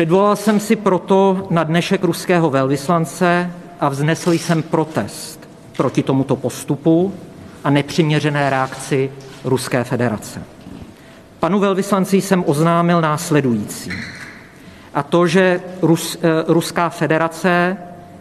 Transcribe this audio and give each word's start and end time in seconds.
Předvolal 0.00 0.36
jsem 0.36 0.60
si 0.60 0.76
proto 0.76 1.46
na 1.50 1.64
dnešek 1.64 2.04
ruského 2.04 2.50
velvyslance 2.50 3.50
a 3.80 3.88
vznesl 3.88 4.32
jsem 4.32 4.62
protest 4.62 5.48
proti 5.76 6.02
tomuto 6.02 6.36
postupu 6.36 7.14
a 7.64 7.70
nepřiměřené 7.70 8.50
reakci 8.50 9.10
Ruské 9.44 9.84
federace. 9.84 10.42
Panu 11.40 11.58
velvyslanci 11.58 12.20
jsem 12.20 12.44
oznámil 12.46 13.00
následující. 13.00 13.90
A 14.94 15.02
to, 15.02 15.26
že 15.26 15.60
Rus, 15.82 16.18
eh, 16.22 16.44
Ruská 16.48 16.88
federace 16.88 17.76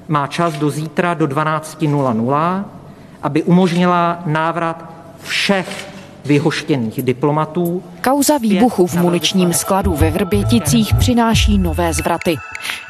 má 0.07 0.27
čas 0.27 0.53
do 0.53 0.69
zítra 0.69 1.13
do 1.13 1.27
12.00, 1.27 2.65
aby 3.23 3.43
umožnila 3.43 4.23
návrat 4.25 4.89
všech 5.23 5.88
vyhoštěných 6.25 7.03
diplomatů. 7.03 7.83
Kauza 8.01 8.37
výbuchu 8.37 8.87
v 8.87 8.95
muničním 8.95 9.53
skladu 9.53 9.93
ve 9.93 10.11
Vrběticích 10.11 10.93
přináší 10.93 11.57
nové 11.57 11.93
zvraty. 11.93 12.35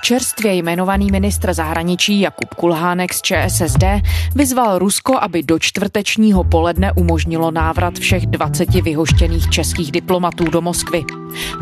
Čerstvě 0.04 0.54
jmenovaný 0.54 1.12
ministr 1.12 1.54
zahraničí 1.54 2.20
Jakub 2.20 2.54
Kulhánek 2.54 3.14
z 3.14 3.22
ČSSD 3.22 3.84
vyzval 4.36 4.80
Rusko, 4.80 5.18
aby 5.22 5.44
do 5.44 5.60
čtvrtečního 5.60 6.44
poledne 6.44 6.92
umožnilo 6.94 7.52
návrat 7.52 8.00
všech 8.00 8.26
20 8.26 8.70
vyhoštěných 8.70 9.50
českých 9.50 9.92
diplomatů 9.92 10.44
do 10.44 10.62
Moskvy. 10.62 11.04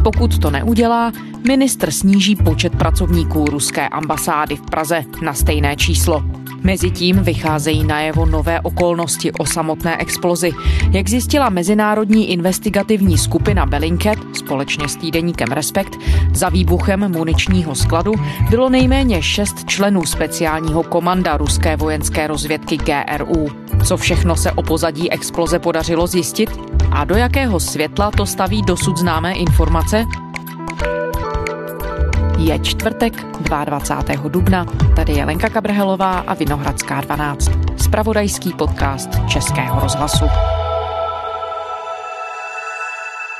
Pokud 0.03 0.39
to 0.39 0.49
neudělá, 0.51 1.11
ministr 1.47 1.91
sníží 1.91 2.35
počet 2.35 2.75
pracovníků 2.75 3.45
ruské 3.45 3.87
ambasády 3.87 4.55
v 4.55 4.61
Praze 4.61 5.03
na 5.21 5.33
stejné 5.33 5.75
číslo. 5.75 6.23
Mezitím 6.63 7.19
vycházejí 7.19 7.83
najevo 7.83 8.25
nové 8.25 8.61
okolnosti 8.61 9.31
o 9.31 9.45
samotné 9.45 9.97
explozi. 9.97 10.51
Jak 10.91 11.09
zjistila 11.09 11.49
mezinárodní 11.57 12.31
investigativní 12.31 13.17
skupina 13.17 13.65
Bellingcat 13.65 14.17
společně 14.33 14.87
s 14.89 14.95
týdeníkem 14.95 15.47
Respekt, 15.51 15.97
za 16.33 16.49
výbuchem 16.49 17.11
muničního 17.11 17.75
skladu 17.75 18.13
bylo 18.49 18.69
nejméně 18.69 19.21
šest 19.21 19.65
členů 19.65 20.05
speciálního 20.05 20.83
komanda 20.83 21.37
ruské 21.37 21.75
vojenské 21.75 22.27
rozvědky 22.27 22.77
GRU. 22.77 23.47
Co 23.85 23.97
všechno 23.97 24.35
se 24.35 24.51
o 24.51 24.63
pozadí 24.63 25.11
exploze 25.11 25.59
podařilo 25.59 26.07
zjistit 26.07 26.49
a 26.91 27.05
do 27.05 27.15
jakého 27.15 27.59
světla 27.59 28.11
to 28.11 28.25
staví 28.25 28.61
dosud 28.61 28.97
známé 28.97 29.33
informace, 29.33 30.05
je 32.37 32.59
čtvrtek 32.59 33.25
22. 33.41 34.29
dubna. 34.29 34.65
Tady 34.95 35.13
je 35.13 35.25
Lenka 35.25 35.49
Kabrhelová 35.49 36.19
a 36.19 36.33
Vinohradská 36.33 37.01
12. 37.01 37.51
Spravodajský 37.77 38.53
podcast 38.53 39.09
Českého 39.29 39.79
rozhlasu. 39.79 40.25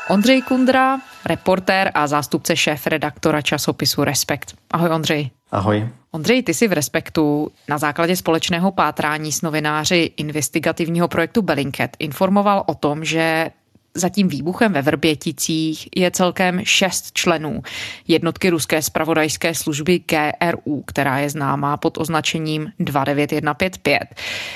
Ondřej 0.10 0.42
Kundra, 0.42 1.00
reportér 1.26 1.92
a 1.94 2.08
zástupce 2.08 2.56
šéf 2.56 2.88
redaktora 2.88 3.42
časopisu 3.42 4.04
Respekt. 4.04 4.56
Ahoj 4.72 4.90
Ondřej. 4.90 5.30
Ahoj. 5.52 5.90
Ondřej, 6.12 6.44
ty 6.44 6.54
jsi 6.54 6.68
v 6.68 6.74
Respektu 6.74 7.52
na 7.68 7.78
základě 7.78 8.16
společného 8.16 8.72
pátrání 8.72 9.32
s 9.32 9.42
novináři 9.42 10.12
investigativního 10.18 11.08
projektu 11.08 11.42
Bellingcat 11.42 11.90
informoval 12.00 12.64
o 12.66 12.76
tom, 12.76 13.06
že 13.06 13.50
za 13.98 14.10
tím 14.10 14.28
výbuchem 14.28 14.74
ve 14.74 14.82
Vrběticích 14.82 15.90
je 15.96 16.12
celkem 16.12 16.62
šest 16.64 17.12
členů 17.14 17.62
jednotky 18.08 18.50
ruské 18.50 18.82
spravodajské 18.82 19.56
služby 19.56 20.00
GRU, 20.00 20.84
která 20.88 21.20
je 21.20 21.30
známá 21.30 21.78
pod 21.78 21.98
označením 21.98 22.72
29155. 22.80 24.02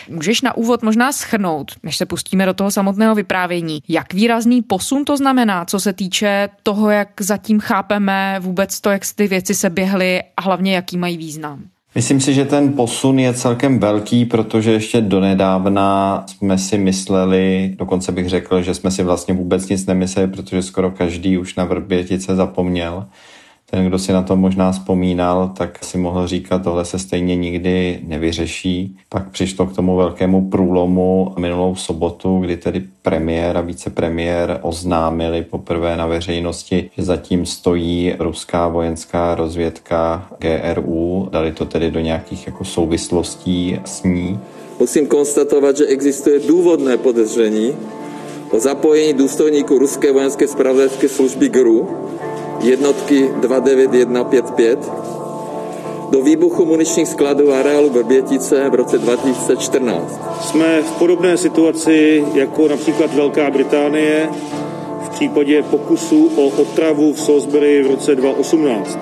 Můžeš 0.09 0.42
na 0.42 0.58
úvod 0.58 0.84
možná 0.84 1.12
schrnout, 1.12 1.72
než 1.84 1.97
se 1.97 2.06
pustíme 2.06 2.45
do 2.45 2.53
toho 2.53 2.72
samotného 2.72 3.16
vyprávění, 3.16 3.84
jak 3.88 4.14
výrazný 4.14 4.62
posun 4.62 5.06
to 5.06 5.17
znamená, 5.17 5.66
co 5.66 5.80
se 5.80 5.94
týče 5.94 6.50
toho, 6.64 6.89
jak 6.89 7.22
zatím 7.22 7.59
chápeme 7.59 8.39
vůbec 8.39 8.81
to, 8.81 8.89
jak 8.89 9.02
ty 9.16 9.28
věci 9.28 9.56
se 9.56 9.69
běhly 9.69 10.23
a 10.38 10.42
hlavně 10.42 10.75
jaký 10.75 10.97
mají 10.97 11.17
význam? 11.17 11.64
Myslím 11.95 12.22
si, 12.22 12.34
že 12.34 12.45
ten 12.45 12.73
posun 12.73 13.20
je 13.20 13.34
celkem 13.34 13.80
velký, 13.80 14.25
protože 14.25 14.72
ještě 14.72 15.02
donedávna 15.02 16.23
jsme 16.28 16.58
si 16.58 16.78
mysleli, 16.78 17.74
dokonce 17.78 18.12
bych 18.12 18.29
řekl, 18.29 18.62
že 18.62 18.74
jsme 18.74 18.91
si 18.91 19.03
vlastně 19.03 19.34
vůbec 19.34 19.69
nic 19.69 19.85
nemysleli, 19.85 20.28
protože 20.28 20.62
skoro 20.62 20.91
každý 20.91 21.38
už 21.38 21.56
na 21.56 21.63
Vrbětice 21.63 22.35
zapomněl 22.35 23.07
ten, 23.71 23.85
kdo 23.85 23.99
si 23.99 24.13
na 24.13 24.21
to 24.21 24.35
možná 24.35 24.71
vzpomínal, 24.71 25.51
tak 25.57 25.83
si 25.83 25.97
mohl 25.97 26.27
říkat, 26.27 26.63
tohle 26.63 26.85
se 26.85 26.99
stejně 26.99 27.35
nikdy 27.35 27.99
nevyřeší. 28.07 28.97
Pak 29.09 29.29
přišlo 29.29 29.65
k 29.65 29.75
tomu 29.75 29.97
velkému 29.97 30.49
průlomu 30.49 31.33
minulou 31.39 31.75
sobotu, 31.75 32.39
kdy 32.39 32.57
tedy 32.57 32.83
premiér 33.01 33.57
a 33.57 33.61
vicepremiér 33.61 34.59
oznámili 34.61 35.41
poprvé 35.41 35.97
na 35.97 36.05
veřejnosti, 36.05 36.89
že 36.97 37.03
zatím 37.03 37.45
stojí 37.45 38.15
ruská 38.19 38.67
vojenská 38.67 39.35
rozvědka 39.35 40.27
GRU. 40.39 41.29
Dali 41.31 41.51
to 41.51 41.65
tedy 41.65 41.91
do 41.91 41.99
nějakých 41.99 42.47
jako 42.47 42.65
souvislostí 42.65 43.79
s 43.85 44.03
ní. 44.03 44.39
Musím 44.79 45.07
konstatovat, 45.07 45.77
že 45.77 45.85
existuje 45.85 46.39
důvodné 46.39 46.97
podezření 46.97 47.75
o 48.51 48.59
zapojení 48.59 49.13
důstojníků 49.13 49.77
ruské 49.77 50.11
vojenské 50.11 50.47
spravodajské 50.47 51.09
služby 51.09 51.49
GRU 51.49 51.89
jednotky 52.63 53.29
29155 53.41 54.91
do 56.11 56.22
výbuchu 56.22 56.66
muničních 56.66 57.07
skladů 57.07 57.53
areálu 57.53 57.89
Vrbětice 57.89 58.69
v 58.69 58.75
roce 58.75 58.97
2014. 58.97 60.19
Jsme 60.41 60.81
v 60.81 60.91
podobné 60.91 61.38
situaci 61.38 62.25
jako 62.33 62.67
například 62.67 63.13
Velká 63.13 63.50
Británie 63.50 64.29
v 65.05 65.09
případě 65.09 65.63
pokusu 65.63 66.31
o 66.35 66.61
otravu 66.61 67.13
v 67.13 67.19
Salisbury 67.19 67.83
v 67.83 67.88
roce 67.88 68.16
2018. 68.16 69.00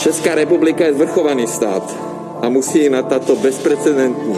Česká 0.00 0.34
republika 0.34 0.84
je 0.84 0.94
zvrchovaný 0.94 1.46
stát 1.46 1.96
a 2.42 2.48
musí 2.48 2.88
na 2.88 3.02
tato 3.02 3.36
bezprecedentní 3.36 4.36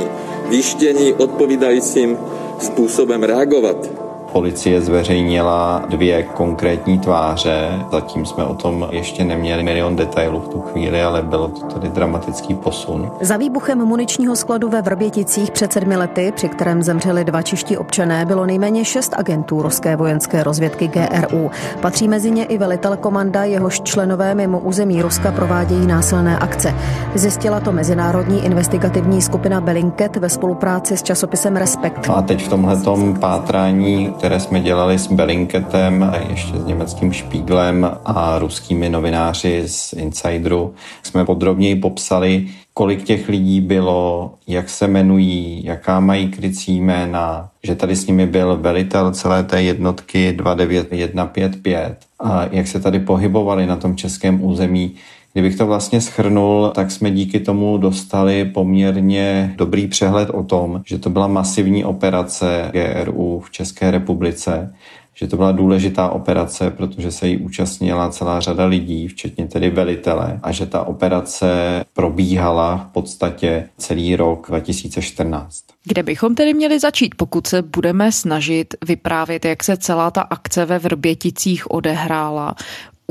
výštění 0.48 1.12
odpovídajícím 1.12 2.18
způsobem 2.58 3.22
reagovat. 3.22 4.07
Policie 4.32 4.80
zveřejnila 4.80 5.82
dvě 5.88 6.22
konkrétní 6.22 6.98
tváře. 6.98 7.84
Zatím 7.92 8.26
jsme 8.26 8.44
o 8.44 8.54
tom 8.54 8.88
ještě 8.90 9.24
neměli 9.24 9.62
milion 9.62 9.96
detailů 9.96 10.40
v 10.40 10.48
tu 10.48 10.60
chvíli, 10.60 11.02
ale 11.02 11.22
bylo 11.22 11.48
to 11.48 11.66
tedy 11.66 11.88
dramatický 11.88 12.54
posun. 12.54 13.10
Za 13.20 13.36
výbuchem 13.36 13.78
muničního 13.78 14.36
skladu 14.36 14.68
ve 14.68 14.82
Vrběticích 14.82 15.50
před 15.50 15.72
sedmi 15.72 15.96
lety, 15.96 16.32
při 16.36 16.48
kterém 16.48 16.82
zemřeli 16.82 17.24
dva 17.24 17.42
čiští 17.42 17.76
občané, 17.76 18.24
bylo 18.26 18.46
nejméně 18.46 18.84
šest 18.84 19.14
agentů 19.16 19.62
ruské 19.62 19.96
vojenské 19.96 20.42
rozvědky 20.42 20.88
GRU. 20.88 21.50
Patří 21.80 22.08
mezi 22.08 22.30
ně 22.30 22.44
i 22.44 22.58
velitel 22.58 22.96
komanda, 22.96 23.44
jehož 23.44 23.80
členové 23.80 24.34
mimo 24.34 24.60
území 24.60 25.02
Ruska 25.02 25.32
provádějí 25.32 25.86
násilné 25.86 26.38
akce. 26.38 26.74
Zjistila 27.14 27.60
to 27.60 27.72
mezinárodní 27.72 28.44
investigativní 28.44 29.22
skupina 29.22 29.60
Bellingcat 29.60 30.16
ve 30.16 30.28
spolupráci 30.28 30.96
s 30.96 31.02
časopisem 31.02 31.56
Respekt. 31.56 32.10
A 32.14 32.22
teď 32.22 32.44
v 32.44 32.48
tomhle 32.48 32.76
pátrání 33.20 34.14
které 34.18 34.40
jsme 34.40 34.60
dělali 34.60 34.98
s 34.98 35.06
Bellingketem 35.06 36.02
a 36.02 36.16
ještě 36.16 36.58
s 36.58 36.64
německým 36.64 37.12
Špíglem 37.12 37.90
a 38.04 38.38
ruskými 38.38 38.88
novináři 38.88 39.62
z 39.66 39.92
Insideru, 39.92 40.74
jsme 41.02 41.24
podrobněji 41.24 41.76
popsali, 41.76 42.46
kolik 42.74 43.02
těch 43.02 43.28
lidí 43.28 43.60
bylo, 43.60 44.34
jak 44.46 44.68
se 44.68 44.84
jmenují, 44.84 45.64
jaká 45.64 46.00
mají 46.00 46.28
krycí 46.28 46.80
jména, 46.80 47.48
že 47.62 47.74
tady 47.74 47.96
s 47.96 48.06
nimi 48.06 48.26
byl 48.26 48.56
velitel 48.56 49.12
celé 49.12 49.42
té 49.42 49.62
jednotky 49.62 50.32
29155 50.32 51.96
a 52.20 52.44
jak 52.50 52.66
se 52.66 52.80
tady 52.80 52.98
pohybovali 52.98 53.66
na 53.66 53.76
tom 53.76 53.96
českém 53.96 54.44
území, 54.44 54.94
Kdybych 55.32 55.56
to 55.56 55.66
vlastně 55.66 56.00
schrnul, 56.00 56.72
tak 56.74 56.90
jsme 56.90 57.10
díky 57.10 57.40
tomu 57.40 57.78
dostali 57.78 58.44
poměrně 58.44 59.54
dobrý 59.56 59.86
přehled 59.86 60.30
o 60.30 60.42
tom, 60.42 60.82
že 60.86 60.98
to 60.98 61.10
byla 61.10 61.26
masivní 61.26 61.84
operace 61.84 62.70
GRU 62.72 63.40
v 63.40 63.50
České 63.50 63.90
republice, 63.90 64.74
že 65.14 65.26
to 65.26 65.36
byla 65.36 65.52
důležitá 65.52 66.08
operace, 66.08 66.70
protože 66.70 67.10
se 67.10 67.28
jí 67.28 67.36
účastnila 67.36 68.10
celá 68.10 68.40
řada 68.40 68.66
lidí, 68.66 69.08
včetně 69.08 69.46
tedy 69.46 69.70
velitele, 69.70 70.40
a 70.42 70.52
že 70.52 70.66
ta 70.66 70.82
operace 70.82 71.48
probíhala 71.92 72.76
v 72.76 72.92
podstatě 72.92 73.68
celý 73.76 74.16
rok 74.16 74.46
2014. 74.48 75.64
Kde 75.84 76.02
bychom 76.02 76.34
tedy 76.34 76.54
měli 76.54 76.80
začít, 76.80 77.14
pokud 77.14 77.46
se 77.46 77.62
budeme 77.62 78.12
snažit 78.12 78.74
vyprávět, 78.86 79.44
jak 79.44 79.64
se 79.64 79.76
celá 79.76 80.10
ta 80.10 80.20
akce 80.20 80.64
ve 80.64 80.78
Vrběticích 80.78 81.70
odehrála? 81.70 82.54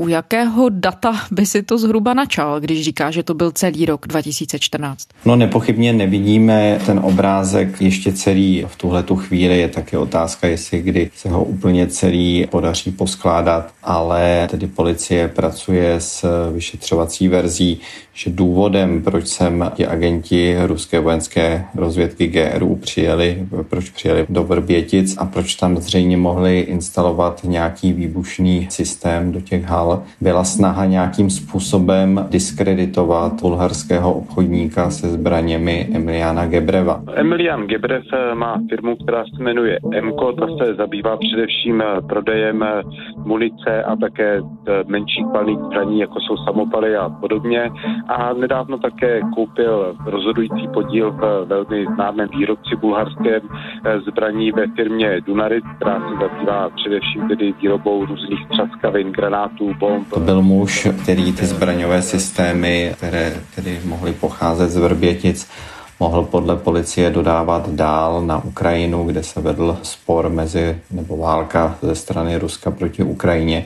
U 0.00 0.08
jakého 0.08 0.68
data 0.68 1.14
by 1.30 1.46
si 1.46 1.62
to 1.62 1.78
zhruba 1.78 2.14
načal, 2.14 2.60
když 2.60 2.84
říká, 2.84 3.10
že 3.10 3.22
to 3.22 3.34
byl 3.34 3.50
celý 3.50 3.86
rok 3.86 4.06
2014? 4.06 5.08
No 5.24 5.36
nepochybně 5.36 5.92
nevidíme 5.92 6.80
ten 6.86 7.00
obrázek 7.02 7.80
ještě 7.80 8.12
celý 8.12 8.64
v 8.68 8.76
tuhle 8.76 9.02
tu 9.02 9.16
chvíli. 9.16 9.58
Je 9.58 9.68
také 9.68 9.98
otázka, 9.98 10.46
jestli 10.46 10.82
kdy 10.82 11.10
se 11.16 11.28
ho 11.28 11.44
úplně 11.44 11.86
celý 11.86 12.46
podaří 12.50 12.90
poskládat, 12.90 13.72
ale 13.82 14.48
tedy 14.50 14.66
policie 14.66 15.28
pracuje 15.28 15.94
s 15.98 16.50
vyšetřovací 16.52 17.28
verzí, 17.28 17.80
že 18.12 18.30
důvodem, 18.30 19.02
proč 19.02 19.26
sem 19.28 19.70
ti 19.74 19.86
agenti 19.86 20.56
ruské 20.66 21.00
vojenské 21.00 21.64
rozvědky 21.74 22.26
GRU 22.26 22.76
přijeli, 22.76 23.46
proč 23.62 23.90
přijeli 23.90 24.26
do 24.28 24.44
Vrbětic 24.44 25.14
a 25.18 25.24
proč 25.24 25.54
tam 25.54 25.76
zřejmě 25.76 26.16
mohli 26.16 26.60
instalovat 26.60 27.40
nějaký 27.44 27.92
výbušný 27.92 28.66
systém 28.70 29.32
do 29.32 29.40
těch 29.40 29.64
hal 29.64 29.87
dál, 29.88 30.02
byla 30.20 30.44
snaha 30.44 30.84
nějakým 30.84 31.30
způsobem 31.30 32.26
diskreditovat 32.30 33.32
bulharského 33.42 34.12
obchodníka 34.12 34.90
se 34.90 35.08
zbraněmi 35.08 35.88
Emiliana 35.94 36.46
Gebreva. 36.46 37.02
Emilian 37.14 37.66
Gebrev 37.66 38.04
má 38.34 38.60
firmu, 38.68 38.96
která 38.96 39.24
se 39.24 39.42
jmenuje 39.42 39.78
Emco, 39.92 40.32
ta 40.32 40.46
se 40.46 40.74
zabývá 40.74 41.16
především 41.16 41.82
prodejem 42.08 42.64
munice 43.24 43.82
a 43.82 43.96
také 43.96 44.40
menších 44.86 45.26
palných 45.32 45.58
zbraní, 45.58 46.00
jako 46.00 46.20
jsou 46.20 46.36
samopaly 46.36 46.96
a 46.96 47.08
podobně. 47.08 47.70
A 48.08 48.32
nedávno 48.32 48.78
také 48.78 49.20
koupil 49.34 49.96
rozhodující 50.06 50.68
podíl 50.74 51.12
v 51.12 51.44
velmi 51.46 51.86
známém 51.94 52.28
výrobci 52.38 52.76
bulharském 52.76 53.40
zbraní 54.06 54.52
ve 54.52 54.66
firmě 54.76 55.20
Dunarit, 55.20 55.64
která 55.76 56.00
se 56.00 56.14
zabývá 56.26 56.70
především 56.70 57.28
tedy 57.28 57.54
výrobou 57.62 58.04
různých 58.04 58.48
třaskavin, 58.48 59.12
granátů. 59.12 59.74
To 60.10 60.20
byl 60.20 60.42
muž, 60.42 60.88
který 61.02 61.32
ty 61.32 61.46
zbraňové 61.46 62.02
systémy, 62.02 62.94
které 62.96 63.36
tedy 63.54 63.80
mohly 63.84 64.12
pocházet 64.12 64.70
z 64.70 64.76
Vrbětic, 64.76 65.46
mohl 66.00 66.22
podle 66.22 66.56
policie 66.56 67.10
dodávat 67.10 67.70
dál 67.70 68.22
na 68.22 68.44
Ukrajinu, 68.44 69.04
kde 69.04 69.22
se 69.22 69.40
vedl 69.40 69.78
spor 69.82 70.28
mezi 70.28 70.78
nebo 70.90 71.16
válka 71.16 71.76
ze 71.82 71.94
strany 71.94 72.38
Ruska 72.38 72.70
proti 72.70 73.02
Ukrajině. 73.02 73.64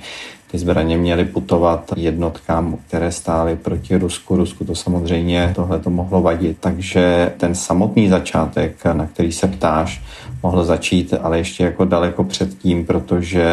Ty 0.50 0.58
zbraně 0.58 0.96
měly 0.98 1.24
putovat 1.24 1.92
jednotkám, 1.96 2.78
které 2.88 3.12
stály 3.12 3.56
proti 3.56 3.96
Rusku. 3.96 4.36
Rusku 4.36 4.64
to 4.64 4.74
samozřejmě 4.74 5.52
tohle 5.54 5.78
to 5.78 5.90
mohlo 5.90 6.22
vadit. 6.22 6.56
Takže 6.60 7.32
ten 7.36 7.54
samotný 7.54 8.08
začátek, 8.08 8.84
na 8.92 9.06
který 9.06 9.32
se 9.32 9.46
ptáš, 9.46 10.02
mohl 10.42 10.64
začít, 10.64 11.14
ale 11.22 11.38
ještě 11.38 11.64
jako 11.64 11.84
daleko 11.84 12.24
předtím, 12.24 12.86
protože 12.86 13.46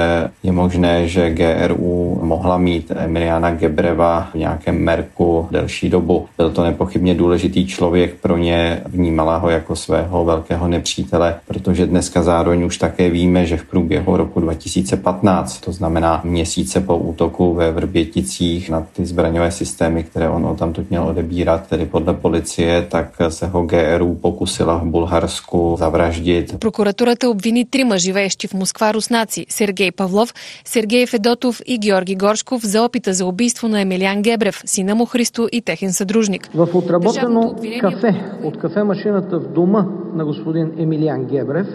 je 0.44 0.52
možné, 0.52 1.08
že 1.08 1.30
GRU 1.30 2.20
mohla 2.24 2.58
mít 2.58 2.92
Emiliana 2.96 3.52
Gebreva 3.52 4.30
v 4.32 4.36
nějakém 4.36 4.84
merku 4.84 5.48
delší 5.52 5.90
dobu. 5.90 6.26
Byl 6.38 6.50
to 6.50 6.64
nepochybně 6.64 7.16
důležitý 7.16 7.68
člověk 7.68 8.16
pro 8.16 8.38
ně, 8.38 8.82
vnímala 8.86 9.38
ho 9.38 9.50
jako 9.50 9.76
svého 9.76 10.26
velkého 10.26 10.68
nepřítele, 10.68 11.36
protože 11.48 11.86
dneska 11.86 12.24
zároveň 12.24 12.64
už 12.64 12.78
také 12.78 13.10
víme, 13.10 13.46
že 13.46 13.58
v 13.58 13.66
průběhu 13.66 14.18
roku 14.18 14.40
2015, 14.40 15.60
to 15.60 15.72
znamená 15.72 16.22
měsíce 16.24 16.82
po 16.82 16.98
útoku 16.98 17.54
ve 17.54 17.72
Vrběticích 17.72 18.70
na 18.70 18.88
ty 18.94 19.06
zbraňové 19.06 19.52
systémy, 19.52 20.04
které 20.04 20.30
on 20.30 20.56
tamtud 20.56 20.90
měl 20.90 21.04
odebírat, 21.04 21.68
tedy 21.68 21.86
podle 21.86 22.14
policie, 22.14 22.86
tak 22.90 23.14
se 23.30 23.48
ho 23.48 23.62
GRU 23.62 24.16
pokusila 24.16 24.78
v 24.78 24.84
Bulharsku 24.84 25.76
zavraždit. 25.80 26.60
Прокуратурата 26.80 27.30
обвини 27.30 27.66
трима 27.66 27.98
живеещи 27.98 28.48
в 28.48 28.54
Москва 28.54 28.94
руснаци– 28.94 29.46
Сергей 29.50 29.92
Павлов, 29.92 30.34
Сергей 30.66 31.06
Федотов 31.06 31.62
и 31.66 31.78
Георги 31.78 32.16
Горшков 32.16 32.62
за 32.66 32.84
опита 32.84 33.14
за 33.14 33.26
убийство 33.26 33.68
на 33.68 33.82
Емилиан 33.82 34.22
Гебрев, 34.22 34.62
сина 34.66 34.96
му 34.96 35.06
Христо 35.06 35.48
и 35.52 35.62
техен 35.62 35.94
съдружник. 35.94 36.50
В 36.54 36.70
отработено 36.74 37.56
кафе 37.82 38.24
от 38.44 38.60
кафемашината 38.60 39.40
в 39.40 39.48
дома 39.48 39.86
на 40.14 40.26
господин 40.26 40.72
Емилиан 40.80 41.26
Гебрев, 41.26 41.68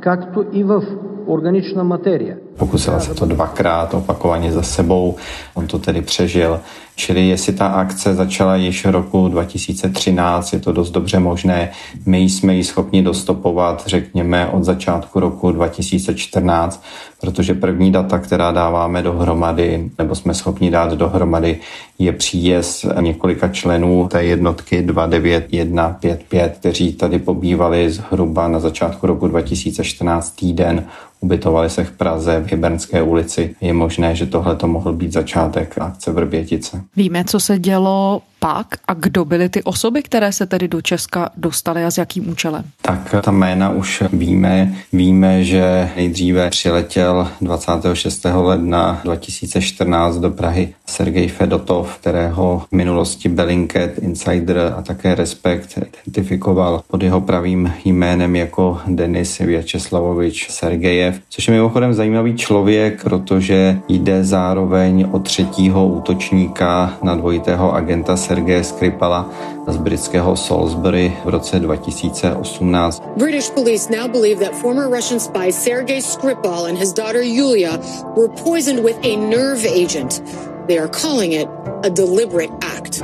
както 0.00 0.44
и 0.52 0.64
в 0.64 0.82
organičná 1.26 1.82
materie. 1.82 2.36
Pokusila 2.58 3.00
se 3.00 3.14
to 3.14 3.26
dvakrát 3.26 3.94
opakovaně 3.94 4.52
za 4.52 4.62
sebou, 4.62 5.16
on 5.54 5.66
to 5.66 5.78
tedy 5.78 6.02
přežil. 6.02 6.60
Čili 6.98 7.28
jestli 7.28 7.52
ta 7.52 7.66
akce 7.66 8.14
začala 8.14 8.56
již 8.56 8.84
roku 8.84 9.28
2013, 9.28 10.52
je 10.52 10.60
to 10.60 10.72
dost 10.72 10.90
dobře 10.90 11.18
možné. 11.18 11.70
My 12.06 12.18
jsme 12.18 12.54
ji 12.54 12.64
schopni 12.64 13.02
dostopovat, 13.02 13.82
řekněme, 13.86 14.48
od 14.48 14.64
začátku 14.64 15.20
roku 15.20 15.52
2014, 15.52 16.84
protože 17.20 17.54
první 17.54 17.92
data, 17.92 18.18
která 18.18 18.50
dáváme 18.50 19.02
dohromady, 19.02 19.90
nebo 19.98 20.14
jsme 20.14 20.34
schopni 20.34 20.70
dát 20.70 20.92
dohromady, 20.92 21.60
je 21.98 22.12
příjezd 22.12 22.86
několika 23.00 23.48
členů 23.48 24.08
té 24.08 24.24
jednotky 24.24 24.82
29155, 24.82 26.56
kteří 26.58 26.92
tady 26.92 27.18
pobývali 27.18 27.90
zhruba 27.90 28.48
na 28.48 28.60
začátku 28.60 29.06
roku 29.06 29.28
2014 29.28 30.30
týden 30.30 30.86
ubytovali 31.26 31.70
se 31.70 31.84
v 31.84 31.90
Praze 31.90 32.40
v 32.40 32.50
Hybernské 32.50 33.02
ulici. 33.02 33.56
Je 33.60 33.72
možné, 33.72 34.14
že 34.14 34.26
tohle 34.26 34.56
to 34.56 34.66
mohl 34.66 34.92
být 34.92 35.12
začátek 35.12 35.78
akce 35.78 36.12
Vrbětice. 36.12 36.82
Víme, 36.96 37.24
co 37.24 37.40
se 37.40 37.58
dělo 37.58 38.22
pak 38.46 38.66
a 38.88 38.94
kdo 38.94 39.24
byly 39.24 39.48
ty 39.48 39.62
osoby, 39.62 40.02
které 40.02 40.32
se 40.32 40.46
tedy 40.46 40.68
do 40.68 40.82
Česka 40.82 41.30
dostaly 41.36 41.84
a 41.84 41.90
s 41.90 41.98
jakým 41.98 42.30
účelem? 42.30 42.64
Tak 42.82 43.14
ta 43.22 43.30
jména 43.30 43.70
už 43.70 44.02
víme. 44.12 44.74
Víme, 44.92 45.44
že 45.44 45.90
nejdříve 45.96 46.50
přiletěl 46.50 47.28
26. 47.40 48.24
ledna 48.24 49.00
2014 49.04 50.16
do 50.16 50.30
Prahy 50.30 50.74
Sergej 50.86 51.28
Fedotov, 51.28 51.98
kterého 51.98 52.62
v 52.68 52.76
minulosti 52.76 53.28
Bellingcat, 53.28 53.90
Insider 53.98 54.74
a 54.76 54.82
také 54.82 55.14
Respekt 55.14 55.78
identifikoval 55.78 56.82
pod 56.88 57.02
jeho 57.02 57.20
pravým 57.20 57.72
jménem 57.84 58.36
jako 58.36 58.80
Denis 58.86 59.38
Vyacheslavovič 59.38 60.50
Sergejev, 60.50 61.20
což 61.28 61.48
je 61.48 61.54
mimochodem 61.54 61.94
zajímavý 61.94 62.36
člověk, 62.36 63.02
protože 63.02 63.78
jde 63.88 64.24
zároveň 64.24 65.08
o 65.12 65.18
třetího 65.18 65.86
útočníka 65.86 66.98
na 67.02 67.14
dvojitého 67.14 67.74
agenta 67.74 68.16
Sergeje 68.36 68.68
Skripala 68.68 69.32
z 69.64 69.76
britského 69.80 70.36
Salisbury 70.36 71.08
v 71.24 71.28
roce 71.32 71.56
2018. 71.56 73.16
British 73.16 73.48
police 73.48 73.88
now 73.88 74.04
believe 74.04 74.44
that 74.44 74.52
former 74.52 74.92
Russian 74.92 75.16
spy 75.16 75.48
Sergei 75.48 76.04
Skripal 76.04 76.68
and 76.68 76.76
his 76.76 76.92
daughter 76.92 77.24
Yulia 77.24 77.80
were 78.12 78.28
poisoned 78.28 78.84
with 78.84 79.00
a 79.00 79.16
nerve 79.16 79.64
agent. 79.64 80.20
They 80.68 80.76
are 80.76 80.88
calling 80.92 81.32
it 81.32 81.48
a 81.80 81.88
deliberate 81.88 82.52
act. 82.60 83.00